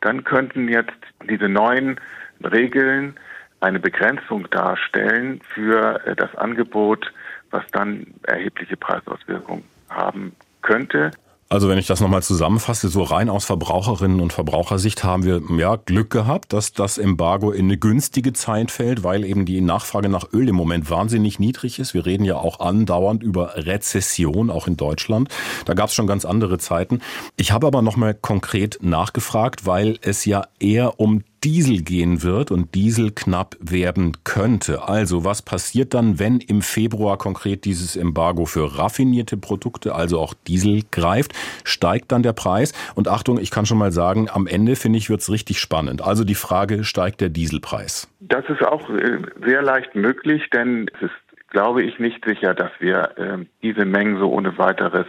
dann 0.00 0.24
könnten 0.24 0.68
jetzt 0.68 0.92
diese 1.28 1.48
neuen 1.48 1.98
Regeln 2.42 3.14
eine 3.60 3.80
Begrenzung 3.80 4.50
darstellen 4.50 5.40
für 5.54 6.04
äh, 6.04 6.14
das 6.14 6.34
Angebot, 6.36 7.10
was 7.50 7.64
dann 7.72 8.06
erhebliche 8.24 8.76
Preisauswirkungen 8.76 9.64
haben 9.88 10.34
könnte. 10.60 11.10
Also 11.52 11.68
wenn 11.68 11.76
ich 11.76 11.86
das 11.86 12.00
nochmal 12.00 12.22
zusammenfasse, 12.22 12.88
so 12.88 13.02
rein 13.02 13.28
aus 13.28 13.44
Verbraucherinnen 13.44 14.22
und 14.22 14.32
Verbrauchersicht 14.32 15.04
haben 15.04 15.24
wir 15.24 15.42
ja 15.58 15.76
Glück 15.76 16.08
gehabt, 16.08 16.54
dass 16.54 16.72
das 16.72 16.96
Embargo 16.96 17.50
in 17.50 17.66
eine 17.66 17.76
günstige 17.76 18.32
Zeit 18.32 18.70
fällt, 18.70 19.04
weil 19.04 19.22
eben 19.22 19.44
die 19.44 19.60
Nachfrage 19.60 20.08
nach 20.08 20.32
Öl 20.32 20.48
im 20.48 20.56
Moment 20.56 20.88
wahnsinnig 20.88 21.38
niedrig 21.38 21.78
ist. 21.78 21.92
Wir 21.92 22.06
reden 22.06 22.24
ja 22.24 22.36
auch 22.36 22.60
andauernd 22.60 23.22
über 23.22 23.52
Rezession, 23.54 24.48
auch 24.48 24.66
in 24.66 24.78
Deutschland. 24.78 25.28
Da 25.66 25.74
gab 25.74 25.90
es 25.90 25.94
schon 25.94 26.06
ganz 26.06 26.24
andere 26.24 26.56
Zeiten. 26.56 27.02
Ich 27.36 27.52
habe 27.52 27.66
aber 27.66 27.82
nochmal 27.82 28.14
konkret 28.14 28.78
nachgefragt, 28.80 29.66
weil 29.66 29.98
es 30.00 30.24
ja 30.24 30.46
eher 30.58 31.00
um 31.00 31.22
Diesel 31.44 31.82
gehen 31.82 32.22
wird 32.22 32.50
und 32.50 32.74
Diesel 32.74 33.10
knapp 33.10 33.56
werden 33.60 34.12
könnte. 34.24 34.88
Also 34.88 35.24
was 35.24 35.42
passiert 35.42 35.92
dann, 35.94 36.18
wenn 36.18 36.38
im 36.38 36.62
Februar 36.62 37.18
konkret 37.18 37.64
dieses 37.64 37.96
Embargo 37.96 38.44
für 38.44 38.78
raffinierte 38.78 39.36
Produkte, 39.36 39.94
also 39.94 40.20
auch 40.20 40.34
Diesel 40.46 40.82
greift? 40.90 41.32
Steigt 41.64 42.12
dann 42.12 42.22
der 42.22 42.32
Preis? 42.32 42.72
Und 42.94 43.08
Achtung, 43.08 43.38
ich 43.38 43.50
kann 43.50 43.66
schon 43.66 43.78
mal 43.78 43.92
sagen, 43.92 44.28
am 44.32 44.46
Ende 44.46 44.76
finde 44.76 44.98
ich, 44.98 45.10
wird 45.10 45.20
es 45.20 45.30
richtig 45.30 45.58
spannend. 45.58 46.02
Also 46.02 46.24
die 46.24 46.34
Frage, 46.34 46.84
steigt 46.84 47.20
der 47.20 47.28
Dieselpreis? 47.28 48.08
Das 48.20 48.44
ist 48.48 48.62
auch 48.62 48.88
äh, 48.90 49.18
sehr 49.44 49.62
leicht 49.62 49.94
möglich, 49.94 50.48
denn 50.52 50.88
es 50.94 51.02
ist, 51.02 51.50
glaube 51.50 51.82
ich, 51.82 51.98
nicht 51.98 52.24
sicher, 52.24 52.54
dass 52.54 52.70
wir 52.78 53.18
äh, 53.18 53.44
diese 53.62 53.84
Mengen 53.84 54.18
so 54.18 54.30
ohne 54.30 54.56
weiteres 54.58 55.06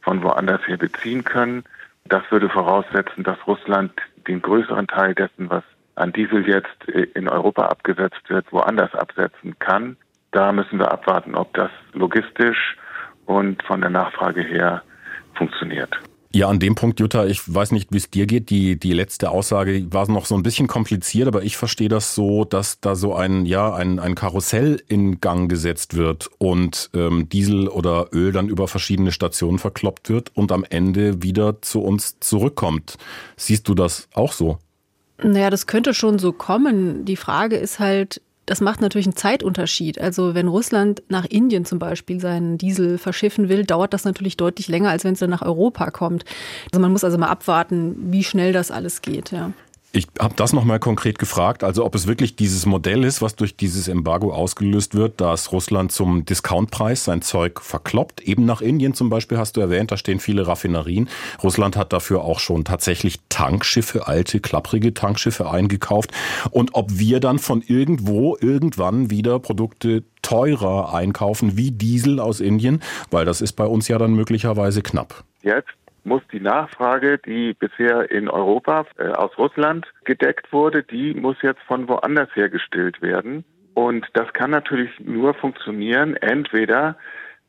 von 0.00 0.22
woanders 0.22 0.60
her 0.66 0.76
beziehen 0.76 1.24
können. 1.24 1.64
Das 2.04 2.22
würde 2.30 2.48
voraussetzen, 2.48 3.24
dass 3.24 3.38
Russland 3.46 3.92
den 4.26 4.42
größeren 4.42 4.86
Teil 4.86 5.14
dessen, 5.14 5.50
was 5.50 5.64
an 5.94 6.12
Diesel 6.12 6.48
jetzt 6.48 6.84
in 7.14 7.28
Europa 7.28 7.66
abgesetzt 7.66 8.28
wird, 8.28 8.50
woanders 8.52 8.94
absetzen 8.94 9.58
kann. 9.58 9.96
Da 10.30 10.52
müssen 10.52 10.78
wir 10.78 10.90
abwarten, 10.90 11.34
ob 11.34 11.52
das 11.54 11.70
logistisch 11.92 12.76
und 13.26 13.62
von 13.64 13.80
der 13.80 13.90
Nachfrage 13.90 14.42
her 14.42 14.82
funktioniert. 15.34 15.98
Ja, 16.34 16.48
an 16.48 16.58
dem 16.58 16.74
Punkt, 16.74 16.98
Jutta, 16.98 17.26
ich 17.26 17.52
weiß 17.52 17.72
nicht, 17.72 17.92
wie 17.92 17.98
es 17.98 18.08
dir 18.08 18.26
geht. 18.26 18.48
Die, 18.48 18.78
die 18.78 18.94
letzte 18.94 19.30
Aussage 19.30 19.92
war 19.92 20.10
noch 20.10 20.24
so 20.24 20.34
ein 20.34 20.42
bisschen 20.42 20.66
kompliziert, 20.66 21.28
aber 21.28 21.42
ich 21.42 21.58
verstehe 21.58 21.90
das 21.90 22.14
so, 22.14 22.46
dass 22.46 22.80
da 22.80 22.94
so 22.94 23.14
ein, 23.14 23.44
ja, 23.44 23.74
ein, 23.74 23.98
ein 23.98 24.14
Karussell 24.14 24.82
in 24.88 25.20
Gang 25.20 25.50
gesetzt 25.50 25.94
wird 25.94 26.30
und 26.38 26.88
ähm, 26.94 27.28
Diesel 27.28 27.68
oder 27.68 28.08
Öl 28.14 28.32
dann 28.32 28.48
über 28.48 28.66
verschiedene 28.66 29.12
Stationen 29.12 29.58
verkloppt 29.58 30.08
wird 30.08 30.34
und 30.34 30.52
am 30.52 30.64
Ende 30.64 31.22
wieder 31.22 31.60
zu 31.60 31.82
uns 31.82 32.18
zurückkommt. 32.20 32.96
Siehst 33.36 33.68
du 33.68 33.74
das 33.74 34.08
auch 34.14 34.32
so? 34.32 34.58
Naja, 35.22 35.50
das 35.50 35.66
könnte 35.66 35.92
schon 35.92 36.18
so 36.18 36.32
kommen. 36.32 37.04
Die 37.04 37.16
Frage 37.16 37.56
ist 37.56 37.78
halt, 37.78 38.22
das 38.46 38.60
macht 38.60 38.80
natürlich 38.80 39.06
einen 39.06 39.16
Zeitunterschied. 39.16 40.00
Also 40.00 40.34
wenn 40.34 40.48
Russland 40.48 41.02
nach 41.08 41.24
Indien 41.24 41.64
zum 41.64 41.78
Beispiel 41.78 42.20
seinen 42.20 42.58
Diesel 42.58 42.98
verschiffen 42.98 43.48
will, 43.48 43.64
dauert 43.64 43.94
das 43.94 44.04
natürlich 44.04 44.36
deutlich 44.36 44.68
länger, 44.68 44.90
als 44.90 45.04
wenn 45.04 45.12
es 45.14 45.20
dann 45.20 45.30
nach 45.30 45.42
Europa 45.42 45.90
kommt. 45.90 46.24
Also 46.72 46.80
man 46.80 46.92
muss 46.92 47.04
also 47.04 47.18
mal 47.18 47.28
abwarten, 47.28 47.94
wie 48.12 48.24
schnell 48.24 48.52
das 48.52 48.70
alles 48.70 49.02
geht. 49.02 49.30
Ja. 49.30 49.52
Ich 49.94 50.06
habe 50.18 50.34
das 50.34 50.54
nochmal 50.54 50.78
konkret 50.78 51.18
gefragt, 51.18 51.62
also 51.62 51.84
ob 51.84 51.94
es 51.94 52.06
wirklich 52.06 52.34
dieses 52.34 52.64
Modell 52.64 53.04
ist, 53.04 53.20
was 53.20 53.36
durch 53.36 53.56
dieses 53.56 53.88
Embargo 53.88 54.32
ausgelöst 54.32 54.94
wird, 54.94 55.20
dass 55.20 55.52
Russland 55.52 55.92
zum 55.92 56.24
Discountpreis 56.24 57.04
sein 57.04 57.20
Zeug 57.20 57.60
verkloppt. 57.60 58.22
Eben 58.22 58.46
nach 58.46 58.62
Indien 58.62 58.94
zum 58.94 59.10
Beispiel 59.10 59.36
hast 59.36 59.58
du 59.58 59.60
erwähnt, 59.60 59.92
da 59.92 59.98
stehen 59.98 60.18
viele 60.18 60.46
Raffinerien. 60.46 61.10
Russland 61.42 61.76
hat 61.76 61.92
dafür 61.92 62.22
auch 62.22 62.40
schon 62.40 62.64
tatsächlich 62.64 63.20
Tankschiffe, 63.28 64.06
alte, 64.06 64.40
klapprige 64.40 64.94
Tankschiffe 64.94 65.50
eingekauft. 65.50 66.10
Und 66.50 66.70
ob 66.74 66.98
wir 66.98 67.20
dann 67.20 67.38
von 67.38 67.60
irgendwo 67.60 68.38
irgendwann 68.40 69.10
wieder 69.10 69.40
Produkte 69.40 70.04
teurer 70.22 70.94
einkaufen 70.94 71.58
wie 71.58 71.70
Diesel 71.70 72.18
aus 72.18 72.40
Indien, 72.40 72.82
weil 73.10 73.26
das 73.26 73.42
ist 73.42 73.52
bei 73.52 73.66
uns 73.66 73.88
ja 73.88 73.98
dann 73.98 74.14
möglicherweise 74.14 74.80
knapp. 74.80 75.22
Jetzt 75.42 75.81
muss 76.04 76.22
die 76.32 76.40
Nachfrage, 76.40 77.18
die 77.18 77.54
bisher 77.54 78.10
in 78.10 78.28
Europa 78.28 78.86
äh, 78.98 79.08
aus 79.08 79.36
Russland 79.38 79.86
gedeckt 80.04 80.52
wurde, 80.52 80.82
die 80.82 81.14
muss 81.14 81.36
jetzt 81.42 81.62
von 81.62 81.88
woanders 81.88 82.28
her 82.34 82.48
gestillt 82.48 83.00
werden. 83.02 83.44
Und 83.74 84.06
das 84.14 84.32
kann 84.32 84.50
natürlich 84.50 84.90
nur 85.00 85.34
funktionieren, 85.34 86.16
entweder 86.16 86.96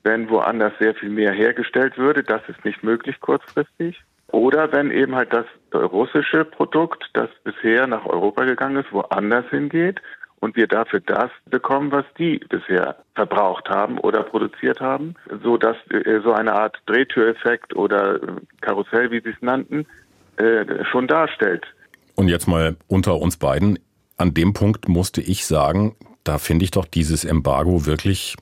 wenn 0.04 0.30
woanders 0.30 0.74
sehr 0.80 0.96
viel 0.96 1.10
mehr 1.10 1.32
hergestellt 1.32 1.98
würde, 1.98 2.24
das 2.24 2.42
ist 2.48 2.64
nicht 2.66 2.84
möglich 2.84 3.20
kurzfristig, 3.20 4.02
oder 4.28 4.72
wenn 4.72 4.90
eben 4.92 5.16
halt 5.16 5.32
das 5.32 5.46
russische 5.74 6.44
Produkt, 6.44 7.10
das 7.14 7.30
bisher 7.44 7.88
nach 7.88 8.06
Europa 8.06 8.46
gegangen 8.46 8.78
ist, 8.78 8.92
woanders 8.92 9.46
hingeht 9.50 10.02
und 10.44 10.58
wir 10.58 10.68
dafür 10.68 11.00
das 11.00 11.32
bekommen, 11.50 11.94
was 11.94 12.04
die 12.18 12.38
bisher 12.50 12.98
verbraucht 13.16 13.70
haben 13.70 13.98
oder 13.98 14.24
produziert 14.24 14.82
haben, 14.82 15.16
so 15.42 15.56
dass 15.56 15.78
äh, 15.90 16.20
so 16.22 16.34
eine 16.34 16.52
Art 16.52 16.76
Drehtüreffekt 16.86 17.74
oder 17.78 18.20
Karussell, 18.60 19.10
wie 19.10 19.22
Sie 19.22 19.30
es 19.30 19.42
nannten, 19.42 19.86
äh, 20.36 20.84
schon 20.92 21.08
darstellt. 21.08 21.66
Und 22.16 22.28
jetzt 22.28 22.48
mal 22.48 22.76
unter 22.88 23.22
uns 23.22 23.38
beiden. 23.38 23.80
An 24.18 24.34
dem 24.34 24.52
Punkt 24.52 24.90
musste 24.90 25.22
ich 25.22 25.46
sagen, 25.46 25.96
da 26.26 26.38
finde 26.40 26.66
ich 26.66 26.72
doch 26.72 26.86
dieses 26.86 27.24
Embargo 27.24 27.86
wirklich 27.86 28.36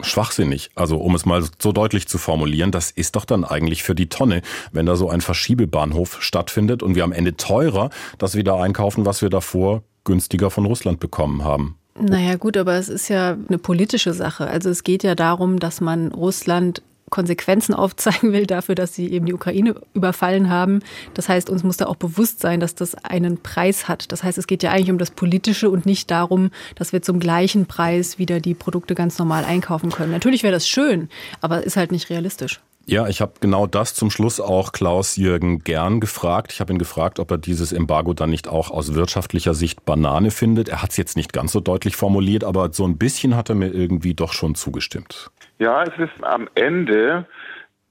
schwachsinnig. 0.00 0.70
Also 0.74 0.96
um 0.96 1.14
es 1.14 1.24
mal 1.24 1.44
so 1.60 1.70
deutlich 1.70 2.08
zu 2.08 2.18
formulieren, 2.18 2.72
das 2.72 2.90
ist 2.90 3.14
doch 3.14 3.24
dann 3.24 3.44
eigentlich 3.44 3.84
für 3.84 3.94
die 3.94 4.08
Tonne, 4.08 4.42
wenn 4.72 4.86
da 4.86 4.96
so 4.96 5.08
ein 5.08 5.20
Verschiebebahnhof 5.20 6.20
stattfindet 6.20 6.82
und 6.82 6.96
wir 6.96 7.04
am 7.04 7.12
Ende 7.12 7.36
teurer 7.36 7.90
das 8.18 8.34
wieder 8.34 8.56
einkaufen, 8.56 9.06
was 9.06 9.22
wir 9.22 9.30
davor 9.30 9.84
günstiger 10.04 10.50
von 10.50 10.66
Russland 10.66 11.00
bekommen 11.00 11.44
haben. 11.44 11.76
Naja 11.98 12.36
gut, 12.36 12.56
aber 12.56 12.74
es 12.74 12.88
ist 12.88 13.08
ja 13.08 13.36
eine 13.48 13.58
politische 13.58 14.14
Sache. 14.14 14.46
Also 14.46 14.68
es 14.68 14.82
geht 14.82 15.02
ja 15.02 15.14
darum, 15.14 15.60
dass 15.60 15.80
man 15.80 16.08
Russland 16.12 16.82
Konsequenzen 17.10 17.74
aufzeigen 17.74 18.32
will 18.32 18.46
dafür, 18.46 18.74
dass 18.74 18.94
sie 18.94 19.12
eben 19.12 19.26
die 19.26 19.34
Ukraine 19.34 19.76
überfallen 19.94 20.50
haben. 20.50 20.80
Das 21.14 21.28
heißt, 21.28 21.48
uns 21.48 21.62
muss 21.62 21.76
da 21.76 21.86
auch 21.86 21.96
bewusst 21.96 22.40
sein, 22.40 22.58
dass 22.58 22.74
das 22.74 22.96
einen 22.96 23.38
Preis 23.38 23.86
hat. 23.86 24.10
Das 24.10 24.24
heißt, 24.24 24.38
es 24.38 24.48
geht 24.48 24.62
ja 24.62 24.72
eigentlich 24.72 24.90
um 24.90 24.98
das 24.98 25.12
Politische 25.12 25.70
und 25.70 25.86
nicht 25.86 26.10
darum, 26.10 26.50
dass 26.74 26.92
wir 26.92 27.02
zum 27.02 27.20
gleichen 27.20 27.66
Preis 27.66 28.18
wieder 28.18 28.40
die 28.40 28.54
Produkte 28.54 28.94
ganz 28.94 29.18
normal 29.18 29.44
einkaufen 29.44 29.90
können. 29.90 30.10
Natürlich 30.10 30.42
wäre 30.42 30.52
das 30.52 30.68
schön, 30.68 31.08
aber 31.40 31.62
ist 31.62 31.76
halt 31.76 31.92
nicht 31.92 32.10
realistisch. 32.10 32.60
Ja, 32.86 33.08
ich 33.08 33.22
habe 33.22 33.32
genau 33.40 33.66
das 33.66 33.94
zum 33.94 34.10
Schluss 34.10 34.40
auch 34.40 34.72
Klaus-Jürgen 34.72 35.60
Gern 35.60 36.00
gefragt. 36.00 36.52
Ich 36.52 36.60
habe 36.60 36.72
ihn 36.72 36.78
gefragt, 36.78 37.18
ob 37.18 37.30
er 37.30 37.38
dieses 37.38 37.72
Embargo 37.72 38.12
dann 38.12 38.28
nicht 38.28 38.46
auch 38.46 38.70
aus 38.70 38.94
wirtschaftlicher 38.94 39.54
Sicht 39.54 39.86
Banane 39.86 40.30
findet. 40.30 40.68
Er 40.68 40.82
hat 40.82 40.90
es 40.90 40.98
jetzt 40.98 41.16
nicht 41.16 41.32
ganz 41.32 41.52
so 41.52 41.60
deutlich 41.60 41.96
formuliert, 41.96 42.44
aber 42.44 42.72
so 42.72 42.86
ein 42.86 42.98
bisschen 42.98 43.36
hat 43.36 43.48
er 43.48 43.54
mir 43.54 43.68
irgendwie 43.68 44.12
doch 44.12 44.34
schon 44.34 44.54
zugestimmt. 44.54 45.30
Ja, 45.58 45.82
es 45.82 45.98
ist 45.98 46.22
am 46.22 46.48
Ende 46.54 47.26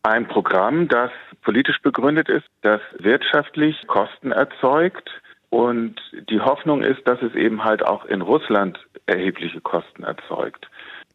ein 0.03 0.27
Programm, 0.27 0.87
das 0.87 1.09
politisch 1.41 1.81
begründet 1.81 2.29
ist, 2.29 2.45
das 2.61 2.81
wirtschaftlich 2.99 3.87
Kosten 3.87 4.31
erzeugt. 4.31 5.09
Und 5.49 5.99
die 6.29 6.41
Hoffnung 6.41 6.83
ist, 6.83 7.07
dass 7.07 7.21
es 7.21 7.33
eben 7.35 7.63
halt 7.63 7.83
auch 7.83 8.05
in 8.05 8.21
Russland 8.21 8.79
erhebliche 9.05 9.61
Kosten 9.61 10.03
erzeugt. 10.03 10.67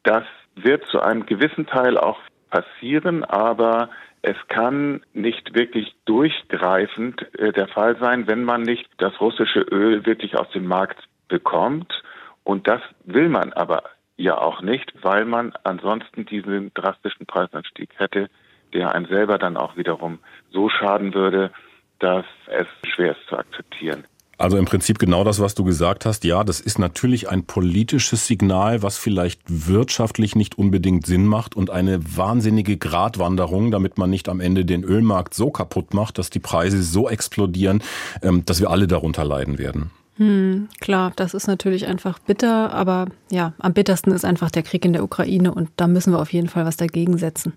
Das 0.03 0.25
wird 0.57 0.85
zu 0.87 1.01
einem 1.01 1.27
gewissen 1.27 1.67
Teil 1.67 1.97
auch 1.97 2.19
passieren, 2.51 3.25
aber 3.25 3.91
es 4.23 4.37
kann 4.49 5.03
nicht 5.13 5.55
wirklich 5.55 5.95
durchgreifend 6.05 7.35
äh, 7.39 7.53
der 7.53 7.69
Fall 7.69 7.97
sein, 7.99 8.27
wenn 8.27 8.45
man 8.45 8.63
nicht 8.63 8.89
das 8.99 9.21
russische 9.21 9.61
Öl 9.61 10.05
wirklich 10.07 10.37
aus 10.37 10.51
dem 10.51 10.67
Markt 10.67 11.09
bekommt. 11.29 12.03
Und 12.45 12.67
das 12.67 12.81
will 13.05 13.29
man 13.29 13.53
aber 13.53 13.85
ja 14.17 14.37
auch 14.39 14.63
nicht, 14.63 14.93
weil 15.03 15.25
man 15.25 15.53
ansonsten 15.63 16.27
diesen 16.27 16.73
drastischen 16.75 17.27
Preisanstieg 17.27 17.91
hätte, 17.97 18.29
der 18.73 18.95
einen 18.95 19.07
selber 19.07 19.39
dann 19.39 19.57
auch 19.57 19.77
wiederum 19.77 20.19
so 20.51 20.69
schaden 20.69 21.15
würde, 21.15 21.53
dass 22.01 22.27
es 22.47 22.67
schwer 22.89 23.13
ist 23.13 23.27
zu 23.29 23.39
akzeptieren. 23.39 24.05
Also 24.39 24.57
im 24.57 24.67
Prinzip 24.67 25.01
genau 25.01 25.25
das, 25.25 25.41
was 25.41 25.57
du 25.57 25.65
gesagt 25.65 26.07
hast. 26.07 26.23
Ja, 26.23 26.45
das 26.45 26.61
ist 26.61 26.79
natürlich 26.79 27.29
ein 27.29 27.45
politisches 27.45 28.29
Signal, 28.29 28.83
was 28.83 28.97
vielleicht 28.97 29.41
wirtschaftlich 29.49 30.37
nicht 30.37 30.57
unbedingt 30.57 31.07
Sinn 31.07 31.27
macht 31.27 31.57
und 31.57 31.71
eine 31.71 32.17
wahnsinnige 32.17 32.77
Gratwanderung, 32.77 33.73
damit 33.73 33.99
man 33.99 34.11
nicht 34.11 34.29
am 34.29 34.39
Ende 34.39 34.65
den 34.65 34.85
Ölmarkt 34.85 35.35
so 35.35 35.51
kaputt 35.51 35.93
macht, 35.93 36.19
dass 36.19 36.31
die 36.31 36.39
Preise 36.39 36.85
so 36.85 37.09
explodieren, 37.09 37.83
ähm, 38.23 38.45
dass 38.45 38.61
wir 38.61 38.71
alle 38.71 38.87
darunter 38.87 39.25
leiden 39.25 39.59
werden. 39.59 39.91
Hm, 40.19 40.69
klar, 40.81 41.13
das 41.17 41.35
ist 41.35 41.49
natürlich 41.49 41.87
einfach 41.87 42.21
bitter, 42.21 42.73
aber 42.73 43.07
ja, 43.31 43.55
am 43.59 43.73
bittersten 43.73 44.13
ist 44.13 44.25
einfach 44.25 44.53
der 44.53 44.63
Krieg 44.63 44.85
in 44.85 44.93
der 44.93 45.03
Ukraine 45.03 45.53
und 45.53 45.71
da 45.77 45.89
müssen 45.89 46.13
wir 46.13 46.21
auf 46.21 46.33
jeden 46.33 46.49
Fall 46.49 46.65
was 46.65 46.77
dagegen 46.77 47.19
setzen. 47.19 47.55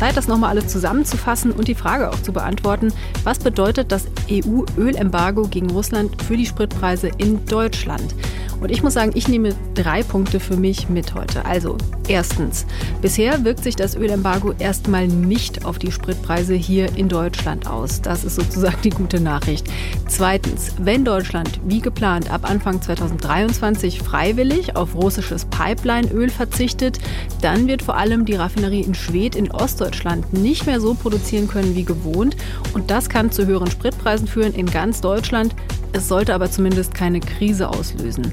Zeit, 0.00 0.16
das 0.16 0.28
nochmal 0.28 0.48
alles 0.48 0.68
zusammenzufassen 0.68 1.52
und 1.52 1.68
die 1.68 1.74
Frage 1.74 2.08
auch 2.08 2.22
zu 2.22 2.32
beantworten. 2.32 2.90
Was 3.22 3.38
bedeutet 3.38 3.92
das 3.92 4.06
EU-Ölembargo 4.30 5.42
gegen 5.42 5.68
Russland 5.70 6.22
für 6.22 6.38
die 6.38 6.46
Spritpreise 6.46 7.10
in 7.18 7.44
Deutschland? 7.44 8.14
Und 8.62 8.70
ich 8.70 8.82
muss 8.82 8.92
sagen, 8.92 9.12
ich 9.14 9.26
nehme 9.26 9.54
drei 9.74 10.02
Punkte 10.02 10.38
für 10.38 10.56
mich 10.56 10.90
mit 10.90 11.14
heute. 11.14 11.46
Also 11.46 11.78
erstens, 12.08 12.66
bisher 13.00 13.42
wirkt 13.42 13.62
sich 13.62 13.74
das 13.74 13.94
Ölembargo 13.94 14.52
erstmal 14.58 15.08
nicht 15.08 15.64
auf 15.64 15.78
die 15.78 15.90
Spritpreise 15.90 16.54
hier 16.54 16.94
in 16.94 17.08
Deutschland 17.08 17.66
aus. 17.66 18.02
Das 18.02 18.22
ist 18.22 18.34
sozusagen 18.34 18.76
die 18.84 18.90
gute 18.90 19.18
Nachricht. 19.18 19.66
Zweitens, 20.08 20.72
wenn 20.78 21.06
Deutschland 21.06 21.58
wie 21.64 21.80
geplant 21.80 22.30
ab 22.30 22.48
Anfang 22.48 22.82
2023 22.82 24.00
freiwillig 24.00 24.76
auf 24.76 24.94
russisches 24.94 25.46
Pipeline-Öl 25.46 26.28
verzichtet, 26.28 26.98
dann 27.40 27.66
wird 27.66 27.80
vor 27.80 27.96
allem 27.96 28.26
die 28.26 28.34
Raffinerie 28.34 28.82
in 28.82 28.94
Schwedt 28.94 29.36
in 29.36 29.50
Ostdeutschland 29.50 29.89
nicht 30.32 30.66
mehr 30.66 30.80
so 30.80 30.94
produzieren 30.94 31.48
können 31.48 31.74
wie 31.74 31.84
gewohnt. 31.84 32.36
Und 32.74 32.90
das 32.90 33.08
kann 33.08 33.30
zu 33.30 33.46
höheren 33.46 33.70
Spritpreisen 33.70 34.26
führen 34.26 34.54
in 34.54 34.66
ganz 34.66 35.00
Deutschland. 35.00 35.54
Es 35.92 36.08
sollte 36.08 36.34
aber 36.34 36.50
zumindest 36.50 36.94
keine 36.94 37.20
Krise 37.20 37.68
auslösen. 37.68 38.32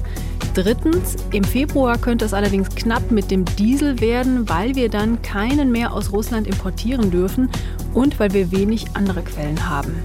Drittens, 0.53 1.15
im 1.31 1.43
Februar 1.43 1.97
könnte 1.97 2.25
es 2.25 2.33
allerdings 2.33 2.69
knapp 2.69 3.11
mit 3.11 3.29
dem 3.29 3.45
Diesel 3.45 3.99
werden, 3.99 4.49
weil 4.49 4.75
wir 4.75 4.89
dann 4.89 5.21
keinen 5.21 5.71
mehr 5.71 5.93
aus 5.93 6.11
Russland 6.11 6.47
importieren 6.47 7.11
dürfen 7.11 7.49
und 7.93 8.19
weil 8.19 8.33
wir 8.33 8.51
wenig 8.51 8.85
andere 8.95 9.21
Quellen 9.21 9.69
haben. 9.69 9.95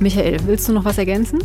Michael, 0.00 0.38
willst 0.46 0.68
du 0.68 0.72
noch 0.72 0.84
was 0.84 0.98
ergänzen? 0.98 1.38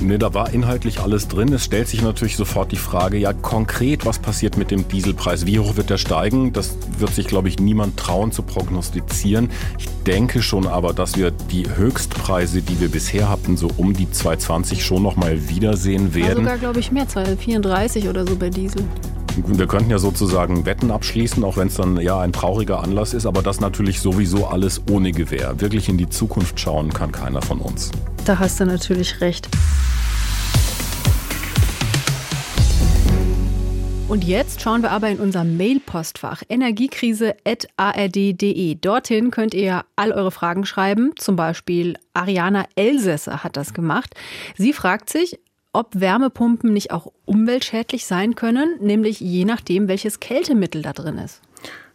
Nee, 0.00 0.18
da 0.18 0.32
war 0.32 0.52
inhaltlich 0.52 1.00
alles 1.00 1.28
drin. 1.28 1.52
Es 1.52 1.64
stellt 1.64 1.88
sich 1.88 2.02
natürlich 2.02 2.36
sofort 2.36 2.72
die 2.72 2.76
Frage, 2.76 3.18
ja 3.18 3.32
konkret, 3.32 4.06
was 4.06 4.18
passiert 4.18 4.56
mit 4.56 4.70
dem 4.70 4.88
Dieselpreis? 4.88 5.46
Wie 5.46 5.58
hoch 5.58 5.76
wird 5.76 5.90
der 5.90 5.98
steigen? 5.98 6.52
Das 6.52 6.76
wird 6.98 7.14
sich, 7.14 7.26
glaube 7.26 7.48
ich, 7.48 7.58
niemand 7.58 7.96
trauen 7.96 8.32
zu 8.32 8.42
prognostizieren. 8.42 9.50
Ich 9.78 9.88
denke 10.06 10.42
schon 10.42 10.66
aber, 10.66 10.92
dass 10.94 11.16
wir 11.16 11.30
die 11.30 11.68
Höchstpreise, 11.68 12.62
die 12.62 12.80
wir 12.80 12.88
bisher 12.88 13.28
hatten, 13.28 13.56
so 13.56 13.68
um 13.76 13.92
die 13.92 14.10
220 14.10 14.84
schon 14.84 15.02
noch 15.02 15.16
mal 15.16 15.48
wiedersehen 15.48 16.14
werden. 16.14 16.44
sogar, 16.44 16.58
glaube 16.58 16.80
ich, 16.80 16.90
mehr, 16.90 17.06
234 17.06 18.08
oder 18.08 18.26
so 18.26 18.36
bei 18.36 18.48
Diesel. 18.48 18.82
Wir 19.36 19.66
könnten 19.66 19.90
ja 19.90 19.98
sozusagen 19.98 20.66
Wetten 20.66 20.90
abschließen, 20.90 21.44
auch 21.44 21.56
wenn 21.56 21.68
es 21.68 21.74
dann 21.74 22.00
ja 22.00 22.18
ein 22.20 22.32
trauriger 22.32 22.82
Anlass 22.82 23.14
ist, 23.14 23.26
aber 23.26 23.42
das 23.42 23.60
natürlich 23.60 24.00
sowieso 24.00 24.46
alles 24.46 24.82
ohne 24.90 25.12
Gewähr. 25.12 25.60
Wirklich 25.60 25.88
in 25.88 25.98
die 25.98 26.08
Zukunft 26.08 26.58
schauen 26.58 26.92
kann 26.92 27.12
keiner 27.12 27.42
von 27.42 27.60
uns. 27.60 27.90
Da 28.24 28.38
hast 28.38 28.60
du 28.60 28.66
natürlich 28.66 29.20
recht. 29.20 29.48
Und 34.10 34.24
jetzt 34.24 34.60
schauen 34.60 34.82
wir 34.82 34.90
aber 34.90 35.08
in 35.08 35.20
unser 35.20 35.44
Mail-Postfach 35.44 36.42
energiekrise.ard.de. 36.48 38.74
Dorthin 38.74 39.30
könnt 39.30 39.54
ihr 39.54 39.84
all 39.94 40.10
eure 40.10 40.32
Fragen 40.32 40.66
schreiben. 40.66 41.12
Zum 41.16 41.36
Beispiel 41.36 41.96
Ariana 42.12 42.64
Elsässer 42.74 43.44
hat 43.44 43.56
das 43.56 43.72
gemacht. 43.72 44.16
Sie 44.56 44.72
fragt 44.72 45.10
sich, 45.10 45.38
ob 45.72 46.00
Wärmepumpen 46.00 46.72
nicht 46.72 46.90
auch 46.90 47.12
umweltschädlich 47.24 48.06
sein 48.06 48.34
können, 48.34 48.76
nämlich 48.80 49.20
je 49.20 49.44
nachdem, 49.44 49.88
welches 49.88 50.20
Kältemittel 50.20 50.82
da 50.82 50.92
drin 50.92 51.18
ist. 51.18 51.40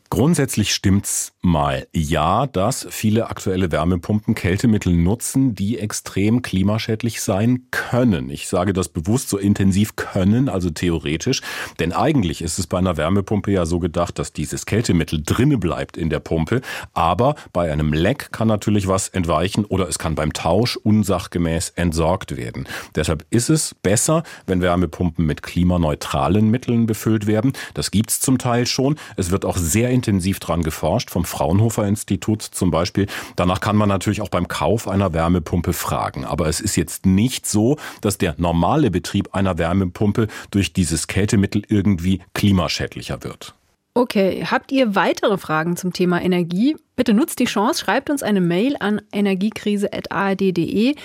Grundsätzlich 0.10 0.74
stimmt's 0.74 1.34
mal 1.46 1.88
ja, 1.94 2.48
dass 2.48 2.88
viele 2.90 3.30
aktuelle 3.30 3.72
Wärmepumpen 3.72 4.36
Kältemittel 4.36 4.94
nutzen, 4.94 5.56
die 5.56 5.80
extrem 5.80 6.42
klimaschädlich 6.42 7.22
sein 7.22 7.68
können. 7.72 8.30
Ich 8.30 8.48
sage 8.48 8.74
das 8.74 8.90
bewusst 8.90 9.30
so 9.30 9.38
intensiv 9.38 9.96
können, 9.96 10.50
also 10.50 10.70
theoretisch, 10.70 11.42
denn 11.80 11.94
eigentlich 11.94 12.42
ist 12.42 12.60
es 12.60 12.68
bei 12.68 12.80
einer 12.80 12.98
Wärmepumpe 12.98 13.52
ja 13.52 13.66
so 13.66 13.80
gedacht, 13.80 14.18
dass 14.20 14.34
dieses 14.34 14.66
Kältemittel 14.66 15.22
drinne 15.24 15.58
bleibt 15.58 15.98
in 15.98 16.10
der 16.10 16.20
Pumpe, 16.20 16.62
aber 16.94 17.36
bei 17.54 17.72
einem 17.72 17.94
Leck 17.94 18.32
kann 18.32 18.48
natürlich 18.48 18.88
was 18.88 19.10
entweichen 19.10 19.66
oder 19.66 19.88
es 19.88 20.00
kann 20.00 20.16
beim 20.16 20.34
Tausch 20.34 20.78
unsachgemäß 20.78 21.70
entsorgt 21.76 22.36
werden. 22.38 22.68
Deshalb 22.96 23.26
ist 23.30 23.50
es 23.50 23.76
besser, 23.76 24.24
wenn 24.48 24.62
Wärmepumpen 24.62 25.26
mit 25.26 25.44
klimaneutralen 25.44 26.50
Mitteln 26.50 26.88
befüllt 26.88 27.28
werden. 27.28 27.54
Das 27.76 27.92
gibt's 27.92 28.20
zum 28.20 28.40
Teil 28.40 28.66
schon. 28.66 28.96
Es 29.16 29.30
wird 29.30 29.46
auch 29.46 29.58
sehr 29.58 29.92
intensiv 29.92 30.40
dran 30.40 30.64
geforscht, 30.64 31.12
vom 31.12 31.26
Fraunhofer 31.36 31.86
Institut 31.86 32.42
zum 32.42 32.72
Beispiel. 32.72 33.08
Danach 33.36 33.60
kann 33.60 33.76
man 33.76 33.90
natürlich 33.90 34.22
auch 34.22 34.30
beim 34.30 34.48
Kauf 34.48 34.88
einer 34.88 35.12
Wärmepumpe 35.12 35.74
fragen. 35.74 36.24
Aber 36.24 36.48
es 36.48 36.62
ist 36.62 36.78
jetzt 36.78 37.06
nicht 37.06 37.46
so, 37.46 37.78
dass 38.00 38.18
der 38.18 38.36
normale 38.38 38.90
Betrieb 38.90 39.36
einer 39.36 39.58
Wärmepumpe 39.58 40.28
durch 40.52 40.72
dieses 40.72 41.08
Kältemittel 41.08 41.64
irgendwie 41.68 42.22
klimaschädlicher 42.34 43.24
wird. 43.24 43.54
Okay, 43.98 44.46
habt 44.52 44.74
ihr 44.74 44.94
weitere 44.94 45.38
Fragen 45.38 45.78
zum 45.78 45.94
Thema 45.94 46.22
Energie? 46.22 46.76
Bitte 46.98 47.14
nutzt 47.14 47.40
die 47.40 47.46
Chance, 47.46 47.80
schreibt 47.80 48.10
uns 48.10 48.24
eine 48.24 48.42
Mail 48.42 48.76
an 48.78 49.02
energiekrise.ard.de. 49.14 50.96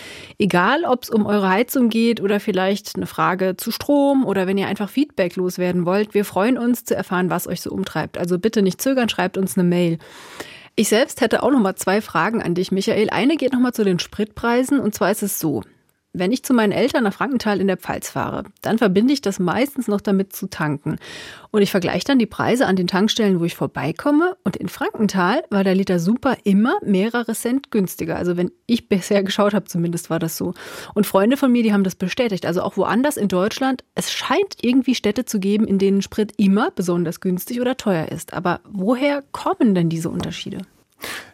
Egal, 0.40 0.84
ob 0.84 1.04
es 1.04 1.10
um 1.10 1.24
eure 1.24 1.48
Heizung 1.48 1.88
geht 1.88 2.20
oder 2.20 2.40
vielleicht 2.40 2.96
eine 2.96 3.06
Frage 3.06 3.56
zu 3.56 3.70
Strom 3.70 4.24
oder 4.26 4.48
wenn 4.48 4.58
ihr 4.58 4.66
einfach 4.66 4.90
Feedback 4.90 5.36
loswerden 5.36 5.86
wollt. 5.86 6.14
Wir 6.14 6.24
freuen 6.24 6.58
uns 6.58 6.84
zu 6.84 6.96
erfahren, 6.96 7.30
was 7.30 7.46
euch 7.46 7.60
so 7.60 7.70
umtreibt. 7.70 8.18
Also 8.18 8.40
bitte 8.40 8.60
nicht 8.60 8.82
zögern, 8.82 9.08
schreibt 9.08 9.38
uns 9.38 9.56
eine 9.56 9.68
Mail. 9.68 9.98
Ich 10.74 10.88
selbst 10.88 11.20
hätte 11.20 11.44
auch 11.44 11.52
noch 11.52 11.60
mal 11.60 11.76
zwei 11.76 12.00
Fragen 12.00 12.42
an 12.42 12.56
dich, 12.56 12.72
Michael. 12.72 13.10
Eine 13.10 13.36
geht 13.36 13.52
noch 13.52 13.60
mal 13.60 13.72
zu 13.72 13.84
den 13.84 14.00
Spritpreisen 14.00 14.80
und 14.80 14.96
zwar 14.96 15.12
ist 15.12 15.22
es 15.22 15.38
so: 15.38 15.62
wenn 16.12 16.32
ich 16.32 16.42
zu 16.42 16.54
meinen 16.54 16.72
Eltern 16.72 17.04
nach 17.04 17.12
Frankenthal 17.12 17.60
in 17.60 17.68
der 17.68 17.76
Pfalz 17.76 18.10
fahre, 18.10 18.44
dann 18.62 18.78
verbinde 18.78 19.12
ich 19.12 19.20
das 19.20 19.38
meistens 19.38 19.86
noch 19.86 20.00
damit 20.00 20.34
zu 20.34 20.48
tanken. 20.48 20.98
Und 21.52 21.62
ich 21.62 21.70
vergleiche 21.70 22.04
dann 22.04 22.18
die 22.18 22.26
Preise 22.26 22.66
an 22.66 22.76
den 22.76 22.88
Tankstellen, 22.88 23.38
wo 23.38 23.44
ich 23.44 23.54
vorbeikomme. 23.54 24.36
Und 24.42 24.56
in 24.56 24.68
Frankenthal 24.68 25.44
war 25.50 25.62
der 25.62 25.74
Liter 25.74 26.00
Super 26.00 26.36
immer 26.42 26.74
mehrere 26.84 27.34
Cent 27.34 27.70
günstiger. 27.70 28.16
Also 28.16 28.36
wenn 28.36 28.50
ich 28.66 28.88
bisher 28.88 29.22
geschaut 29.22 29.54
habe, 29.54 29.66
zumindest 29.66 30.10
war 30.10 30.18
das 30.18 30.36
so. 30.36 30.54
Und 30.94 31.06
Freunde 31.06 31.36
von 31.36 31.52
mir, 31.52 31.62
die 31.62 31.72
haben 31.72 31.84
das 31.84 31.94
bestätigt. 31.94 32.44
Also 32.44 32.62
auch 32.62 32.76
woanders 32.76 33.16
in 33.16 33.28
Deutschland, 33.28 33.84
es 33.94 34.12
scheint 34.12 34.56
irgendwie 34.62 34.96
Städte 34.96 35.24
zu 35.24 35.38
geben, 35.38 35.66
in 35.66 35.78
denen 35.78 36.02
Sprit 36.02 36.32
immer 36.36 36.72
besonders 36.72 37.20
günstig 37.20 37.60
oder 37.60 37.76
teuer 37.76 38.08
ist. 38.08 38.32
Aber 38.32 38.60
woher 38.68 39.22
kommen 39.30 39.74
denn 39.74 39.88
diese 39.88 40.10
Unterschiede? 40.10 40.58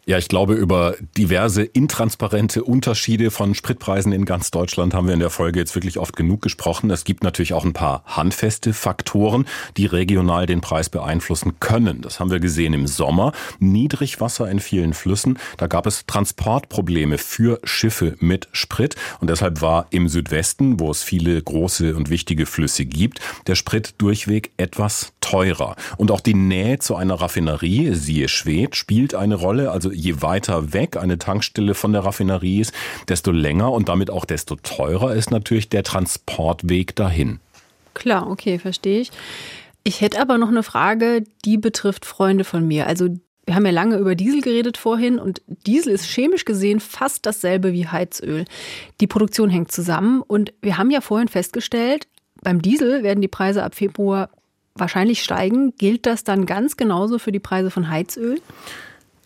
Ja, 0.09 0.19
ich 0.19 0.29
glaube, 0.29 0.55
über 0.55 0.95
diverse 1.17 1.65
intransparente 1.65 2.63
Unterschiede 2.63 3.33
von 3.33 3.57
Spritpreisen 3.57 4.13
in 4.13 4.25
ganz 4.25 4.53
Deutschland 4.53 4.95
haben 4.95 5.09
wir 5.09 5.15
in 5.15 5.19
der 5.19 5.31
Folge 5.31 5.59
jetzt 5.59 5.75
wirklich 5.75 5.99
oft 5.99 6.15
genug 6.15 6.43
gesprochen. 6.43 6.93
Es 6.93 7.03
gibt 7.03 7.25
natürlich 7.25 7.55
auch 7.55 7.65
ein 7.65 7.73
paar 7.73 8.05
handfeste 8.07 8.73
Faktoren, 8.73 9.47
die 9.77 9.87
regional 9.87 10.47
den 10.47 10.61
Preis 10.61 10.91
beeinflussen 10.91 11.59
können. 11.59 12.03
Das 12.03 12.21
haben 12.21 12.31
wir 12.31 12.39
gesehen 12.39 12.73
im 12.73 12.87
Sommer. 12.87 13.33
Niedrigwasser 13.59 14.49
in 14.49 14.61
vielen 14.61 14.95
Flüssen. 14.95 15.41
Da 15.57 15.67
gab 15.67 15.89
es 15.89 16.07
Transportprobleme 16.07 17.19
für 17.19 17.59
Schiffe 17.65 18.15
mit 18.21 18.47
Sprit. 18.53 18.95
Und 19.19 19.29
deshalb 19.29 19.61
war 19.61 19.89
im 19.91 20.09
Südwesten, 20.09 20.79
wo 20.79 20.93
es 20.93 21.03
viele 21.03 21.43
große 21.43 21.97
und 21.97 22.11
wichtige 22.11 22.47
Flüsse 22.47 22.85
gibt, 22.85 23.19
der 23.49 23.57
Sprit 23.57 23.97
durchweg 23.99 24.53
etwas 24.57 25.15
teurer. 25.21 25.75
Und 25.97 26.13
auch 26.13 26.21
die 26.21 26.35
Nähe 26.35 26.79
zu 26.79 26.95
einer 26.95 27.15
Raffinerie, 27.15 27.93
siehe 27.95 28.29
Schwed, 28.29 28.77
spielt 28.77 29.17
eine 29.17 29.35
Rolle. 29.35 29.73
Also 29.73 29.96
je 29.97 30.23
weiter 30.23 30.73
weg 30.73 30.97
eine 30.97 31.19
Tankstelle 31.19 31.75
von 31.75 31.93
der 31.93 32.05
Raffinerie 32.05 32.61
ist, 32.61 32.73
desto 33.09 33.33
länger 33.33 33.73
und 33.73 33.89
damit 33.89 34.11
auch 34.11 34.25
desto 34.25 34.57
teurer 34.57 35.15
ist 35.15 35.31
natürlich 35.31 35.69
der 35.69 35.83
Transportweg 35.83 36.95
dahin. 36.95 37.41
Klar, 37.95 38.29
okay, 38.31 38.59
verstehe 38.59 39.01
ich. 39.01 39.11
Ich 39.83 40.01
hätte 40.01 40.21
aber 40.21 40.37
noch 40.37 40.49
eine 40.49 40.63
Frage, 40.63 41.25
die 41.45 41.59
betrifft 41.59 42.05
Freunde 42.05 42.45
von 42.45 42.67
mir. 42.67 42.87
Also 42.87 43.09
wir 43.47 43.55
haben 43.55 43.65
ja 43.65 43.73
lange 43.73 43.97
über 43.97 44.17
Diesel 44.17 44.41
geredet 44.41 44.77
vorhin 44.77 45.19
und 45.19 45.41
Diesel 45.47 45.93
ist 45.93 46.05
chemisch 46.05 46.45
gesehen 46.45 46.81
fast 46.81 47.25
dasselbe 47.25 47.73
wie 47.73 47.87
Heizöl. 47.87 48.45
Die 49.01 49.07
Produktion 49.07 49.49
hängt 49.49 49.71
zusammen 49.71 50.23
und 50.23 50.53
wir 50.61 50.79
haben 50.79 50.91
ja 50.91 51.01
vorhin 51.01 51.29
festgestellt, 51.29 52.09
beim 52.43 52.61
Diesel 52.61 53.03
werden 53.03 53.21
die 53.21 53.29
Preise 53.29 53.63
ab 53.63 53.77
Februar 53.77 54.31
wahrscheinlich 54.75 55.23
steigen. 55.23 55.75
Gilt 55.77 56.07
das 56.07 56.25
dann 56.25 56.47
ganz 56.47 56.77
genauso 56.77 57.19
für 57.19 57.33
die 57.33 57.41
Preise 57.41 57.71
von 57.71 57.89
Heizöl? 57.89 58.41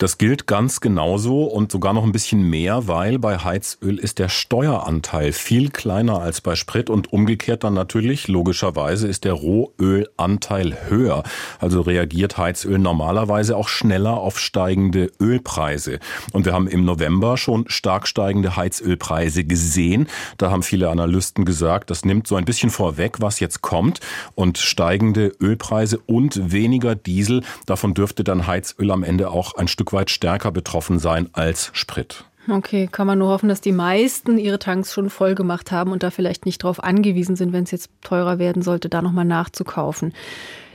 Das 0.00 0.16
gilt 0.16 0.46
ganz 0.46 0.80
genauso 0.80 1.44
und 1.44 1.70
sogar 1.70 1.92
noch 1.92 2.04
ein 2.04 2.12
bisschen 2.12 2.40
mehr, 2.40 2.88
weil 2.88 3.18
bei 3.18 3.36
Heizöl 3.36 3.98
ist 3.98 4.18
der 4.18 4.30
Steueranteil 4.30 5.30
viel 5.32 5.68
kleiner 5.68 6.22
als 6.22 6.40
bei 6.40 6.56
Sprit 6.56 6.88
und 6.88 7.12
umgekehrt 7.12 7.64
dann 7.64 7.74
natürlich, 7.74 8.26
logischerweise 8.26 9.06
ist 9.06 9.24
der 9.24 9.34
Rohölanteil 9.34 10.88
höher. 10.88 11.22
Also 11.58 11.82
reagiert 11.82 12.38
Heizöl 12.38 12.78
normalerweise 12.78 13.58
auch 13.58 13.68
schneller 13.68 14.16
auf 14.16 14.40
steigende 14.40 15.12
Ölpreise. 15.20 15.98
Und 16.32 16.46
wir 16.46 16.54
haben 16.54 16.66
im 16.66 16.86
November 16.86 17.36
schon 17.36 17.68
stark 17.68 18.08
steigende 18.08 18.56
Heizölpreise 18.56 19.44
gesehen. 19.44 20.08
Da 20.38 20.50
haben 20.50 20.62
viele 20.62 20.88
Analysten 20.88 21.44
gesagt, 21.44 21.90
das 21.90 22.06
nimmt 22.06 22.26
so 22.26 22.36
ein 22.36 22.46
bisschen 22.46 22.70
vorweg, 22.70 23.16
was 23.20 23.38
jetzt 23.38 23.60
kommt. 23.60 24.00
Und 24.34 24.56
steigende 24.56 25.34
Ölpreise 25.42 25.98
und 25.98 26.52
weniger 26.52 26.94
Diesel, 26.94 27.42
davon 27.66 27.92
dürfte 27.92 28.24
dann 28.24 28.46
Heizöl 28.46 28.90
am 28.92 29.02
Ende 29.02 29.30
auch 29.30 29.56
ein 29.56 29.68
Weit 29.92 30.10
stärker 30.10 30.50
betroffen 30.50 30.98
sein 30.98 31.28
als 31.32 31.70
Sprit. 31.72 32.24
Okay, 32.48 32.88
kann 32.90 33.06
man 33.06 33.18
nur 33.18 33.28
hoffen, 33.28 33.48
dass 33.48 33.60
die 33.60 33.72
meisten 33.72 34.38
ihre 34.38 34.58
Tanks 34.58 34.94
schon 34.94 35.10
voll 35.10 35.34
gemacht 35.34 35.72
haben 35.72 35.92
und 35.92 36.02
da 36.02 36.10
vielleicht 36.10 36.46
nicht 36.46 36.64
darauf 36.64 36.82
angewiesen 36.82 37.36
sind, 37.36 37.52
wenn 37.52 37.64
es 37.64 37.70
jetzt 37.70 37.90
teurer 38.02 38.38
werden 38.38 38.62
sollte, 38.62 38.88
da 38.88 39.02
nochmal 39.02 39.26
nachzukaufen. 39.26 40.14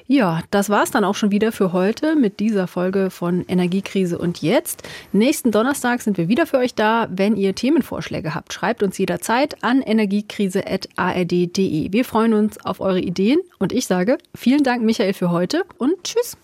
Ja, 0.08 0.44
das 0.52 0.70
war's 0.70 0.92
dann 0.92 1.04
auch 1.04 1.16
schon 1.16 1.32
wieder 1.32 1.52
für 1.52 1.74
heute 1.74 2.16
mit 2.16 2.40
dieser 2.40 2.68
Folge 2.68 3.10
von 3.10 3.44
Energiekrise 3.48 4.20
und 4.20 4.44
jetzt. 4.44 4.84
Nächsten 5.14 5.50
Donnerstag 5.50 6.04
sind 6.04 6.20
wir 6.20 6.28
wieder 6.28 6.46
für 6.46 6.60
euch 6.60 6.76
da. 6.76 7.08
Wenn 7.10 7.36
ihr 7.36 7.56
Themenvorschläge 7.56 8.36
habt, 8.36 8.54
schreibt 8.54 8.84
uns 8.84 9.00
jederzeit 9.00 9.64
an 9.64 9.82
energiekrise.ard.de. 9.82 11.92
Wir 11.92 12.06
freuen 12.06 12.36
uns 12.36 12.64
auf 12.64 12.82
eure 12.82 13.00
Ideen 13.00 13.40
und 13.58 13.74
ich 13.74 13.88
sage 13.88 14.20
vielen 14.36 14.64
Dank, 14.64 14.84
Michael, 14.84 15.14
für 15.14 15.32
heute 15.32 15.64
und 15.80 15.96
tschüss. 16.04 16.38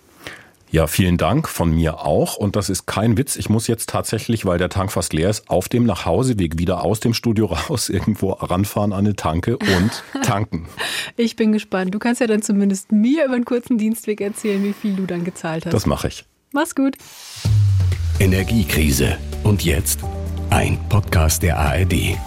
Ja, 0.72 0.88
vielen 0.88 1.18
Dank 1.18 1.50
von 1.50 1.70
mir 1.70 2.00
auch. 2.00 2.38
Und 2.38 2.56
das 2.56 2.70
ist 2.70 2.86
kein 2.86 3.18
Witz. 3.18 3.36
Ich 3.36 3.50
muss 3.50 3.68
jetzt 3.68 3.90
tatsächlich, 3.90 4.46
weil 4.46 4.58
der 4.58 4.70
Tank 4.70 4.90
fast 4.92 5.12
leer 5.12 5.30
ist, 5.30 5.50
auf 5.50 5.68
dem 5.68 5.86
Nachhauseweg 5.86 6.58
wieder 6.58 6.86
aus 6.86 7.02
dem 7.02 7.14
Studio 7.14 7.48
raus 7.48 7.90
irgendwo 7.90 8.32
ranfahren 8.32 8.94
an 8.94 9.06
eine 9.06 9.16
Tanke 9.18 9.58
und 9.58 10.04
tanken. 10.24 10.68
ich 11.18 11.36
bin 11.36 11.52
gespannt. 11.52 11.94
Du 11.94 12.00
kannst 12.00 12.22
ja 12.22 12.28
dann 12.28 12.42
zumindest 12.42 12.94
mir 12.94 13.26
über 13.26 13.36
einen 13.36 13.46
kurzen 13.46 13.78
Dienstweg 13.78 14.22
erzählen, 14.22 14.64
wie 14.64 14.74
viel 14.74 14.96
du 14.96 15.06
dann 15.06 15.26
gezahlt 15.26 15.66
hast. 15.66 15.74
Das 15.74 15.86
mache 15.86 16.08
ich. 16.08 16.26
Mach's 16.54 16.74
gut. 16.74 16.96
Energiekrise. 18.20 19.18
Und 19.44 19.66
jetzt 19.66 20.00
ein 20.52 20.78
Podcast 20.88 21.44
der 21.44 21.58
ARD. 21.58 22.18